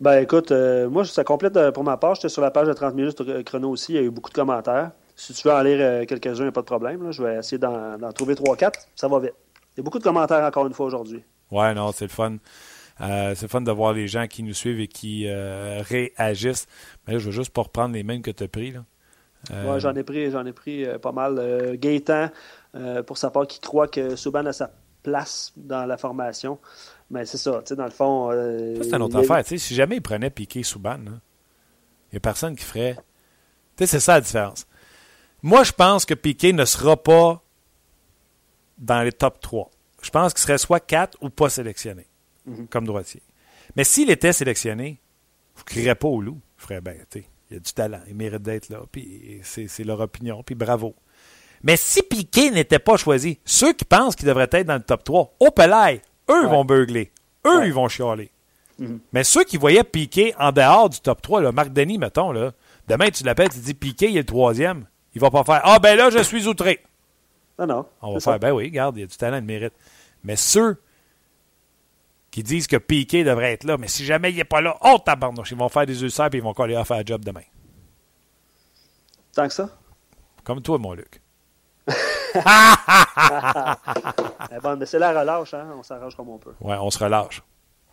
[0.00, 2.14] Ben écoute, euh, moi, ça complète euh, pour ma part.
[2.16, 3.92] J'étais sur la page de 30 minutes chrono aussi.
[3.92, 4.90] Il y a eu beaucoup de commentaires.
[5.14, 7.10] Si tu veux en lire euh, quelques-uns, il n'y a pas de problème.
[7.12, 8.72] Je vais essayer d'en trouver 3-4.
[8.94, 9.32] Ça va vite.
[9.74, 11.24] Il y a beaucoup de commentaires encore une fois aujourd'hui.
[11.50, 12.36] Ouais, non, c'est le fun.
[12.98, 16.66] c'est le fun de voir les gens qui nous suivent et qui réagissent.
[17.06, 18.72] Mais là, je veux juste pas reprendre les mêmes que tu as pris.
[18.72, 18.84] Là.
[19.50, 21.76] Ouais, j'en ai pris, j'en ai pris pas mal.
[21.76, 22.30] Gaétan,
[23.06, 24.70] pour sa part, qui croit que Souban a sa
[25.06, 26.58] place dans la formation.
[27.10, 28.30] Mais c'est ça, tu sais, dans le fond.
[28.32, 29.42] Euh, c'est une autre affaire.
[29.44, 32.96] Tu sais, si jamais il prenait Piqué Souban, il n'y a personne qui ferait.
[33.76, 34.66] Tu sais, c'est ça la différence.
[35.42, 37.42] Moi, je pense que Piqué ne sera pas
[38.78, 39.70] dans les top 3.
[40.02, 42.06] Je pense qu'il serait soit 4 ou pas sélectionné
[42.46, 42.66] mhm.
[42.66, 43.22] comme droitier.
[43.76, 45.00] Mais s'il était sélectionné,
[45.54, 46.40] je ne crierais pas au loup.
[46.58, 49.84] Je ferais, ben, tu sais, il a du talent, il mérite d'être là, puis c'est
[49.84, 50.96] leur opinion, puis bravo.
[51.62, 55.04] Mais si Piqué n'était pas choisi, ceux qui pensent qu'il devrait être dans le top
[55.04, 57.12] 3, au Pelay, eux vont beugler.
[57.46, 58.30] Eux, ils vont chialer.
[58.78, 59.00] Mhm.
[59.12, 62.52] Mais ceux qui voyaient Piqué en dehors du top 3, là, Marc Denis, mettons, là,
[62.88, 64.86] demain tu l'appelles, tu dis Piqué, il est le troisième.
[65.14, 66.84] Il va pas faire Ah ben là, je suis outré.
[67.58, 67.86] Non, non.
[68.02, 69.72] On va faire Ben oui, regarde, il y a du talent, il mérite.
[70.24, 70.76] Mais ceux
[72.30, 74.98] qui disent que Piqué devrait être là, mais si jamais il n'est pas là, oh
[75.02, 77.40] tabarnouche, ils vont faire des ulcères et ils vont coller à faire un job demain.
[79.34, 79.70] Tant que ça?
[80.44, 81.22] Comme toi, mon Luc.
[84.52, 85.66] Eh bon, mais c'est la relâche, hein?
[85.78, 86.54] On s'arrange comme on peut.
[86.60, 87.42] Ouais, on se relâche.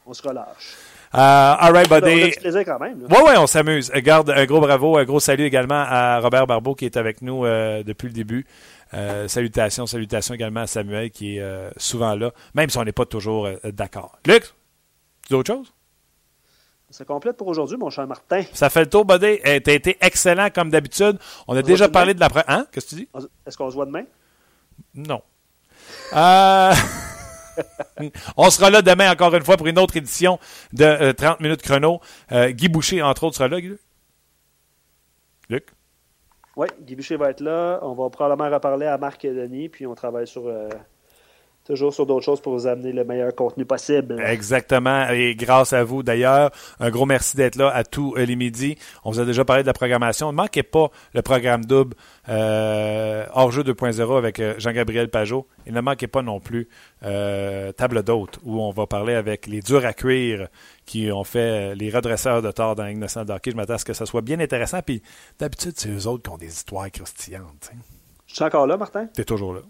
[0.06, 0.78] On se relâche.
[1.14, 2.24] Uh, all right, buddy.
[2.24, 3.06] On a plaisir quand même.
[3.10, 3.92] Oui, oui, on s'amuse.
[3.92, 7.46] Garde un gros bravo, un gros salut également à Robert Barbeau qui est avec nous
[7.46, 8.46] euh, depuis le début.
[8.96, 12.92] Euh, salutations, salutations également à Samuel qui est euh, souvent là, même si on n'est
[12.92, 14.18] pas toujours d'accord.
[14.26, 14.44] Luc,
[15.28, 15.72] tu autre chose?
[16.94, 18.44] Ça complète pour aujourd'hui, mon cher Martin.
[18.54, 19.40] Ça fait le tour, Buddy.
[19.42, 21.18] Tu as été excellent comme d'habitude.
[21.48, 22.30] On a déjà parlé de la...
[22.48, 22.68] Hein?
[22.72, 23.10] Qu'est-ce que tu dis?
[23.48, 24.04] Est-ce qu'on se voit demain?
[24.94, 25.24] Non.
[26.16, 26.74] Euh,
[28.38, 30.38] on sera là demain encore une fois pour une autre édition
[30.72, 32.00] de 30 euh, minutes chrono.
[32.32, 33.76] Euh, Guy Boucher, entre autres, sera là, Guy.
[35.50, 35.70] Luc?
[36.56, 37.80] Oui, Guy Boucher va être là.
[37.82, 40.44] On va probablement reparler à Marc et Denis, puis on travaille sur
[41.66, 44.22] Toujours sur d'autres choses pour vous amener le meilleur contenu possible.
[44.22, 45.08] Exactement.
[45.12, 46.52] Et grâce à vous, d'ailleurs,
[46.82, 48.76] un gros merci d'être là à tous les midis.
[49.06, 50.34] On vous a déjà parlé de la programmation.
[50.34, 51.96] Ne manquez pas le programme double
[52.28, 55.48] euh, hors-jeu 2.0 avec euh, Jean-Gabriel Pajot.
[55.66, 56.68] Et ne manquez pas non plus
[57.04, 60.50] euh, Table d'hôte, où on va parler avec les durs à cuire
[60.86, 63.52] qui ont fait les redresseurs de tort dans Innocent hockey.
[63.52, 64.82] Je m'attends à ce que ça soit bien intéressant.
[64.82, 65.02] Puis
[65.40, 67.72] d'habitude, c'est eux autres qui ont des histoires croustillantes.
[68.28, 69.08] Je suis encore là, Martin?
[69.16, 69.62] Tu es toujours là.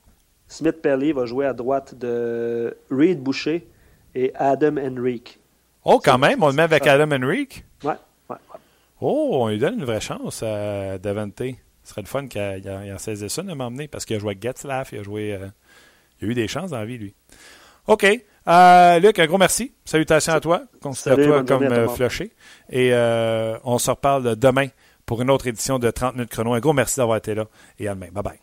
[0.48, 3.68] Smith Perley va jouer à droite de Reed Boucher
[4.16, 5.40] et Adam Henrique.
[5.86, 7.66] Oh, quand même, on le met avec Adam Henrique?
[7.84, 7.90] Ouais,
[8.30, 8.60] ouais, ouais.
[9.02, 11.40] Oh, on lui donne une vraie chance à Davante.
[11.40, 14.42] Ce serait le fun qu'il en saisisse ça de m'emmener parce qu'il a joué avec
[14.42, 15.34] Getzlaff, il a joué.
[15.34, 15.48] Euh,
[16.22, 17.14] il a eu des chances dans la vie, lui.
[17.88, 18.06] OK.
[18.48, 19.74] Euh, Luc, un gros merci.
[19.86, 20.64] Salutations à toi.
[20.82, 22.32] Considère-toi comme euh, flushé.
[22.70, 24.68] Et euh, on se reparle demain
[25.06, 26.54] pour une autre édition de 30 minutes chrono.
[26.54, 27.46] Un gros merci d'avoir été là
[27.80, 28.10] et à demain.
[28.12, 28.40] Bye bye.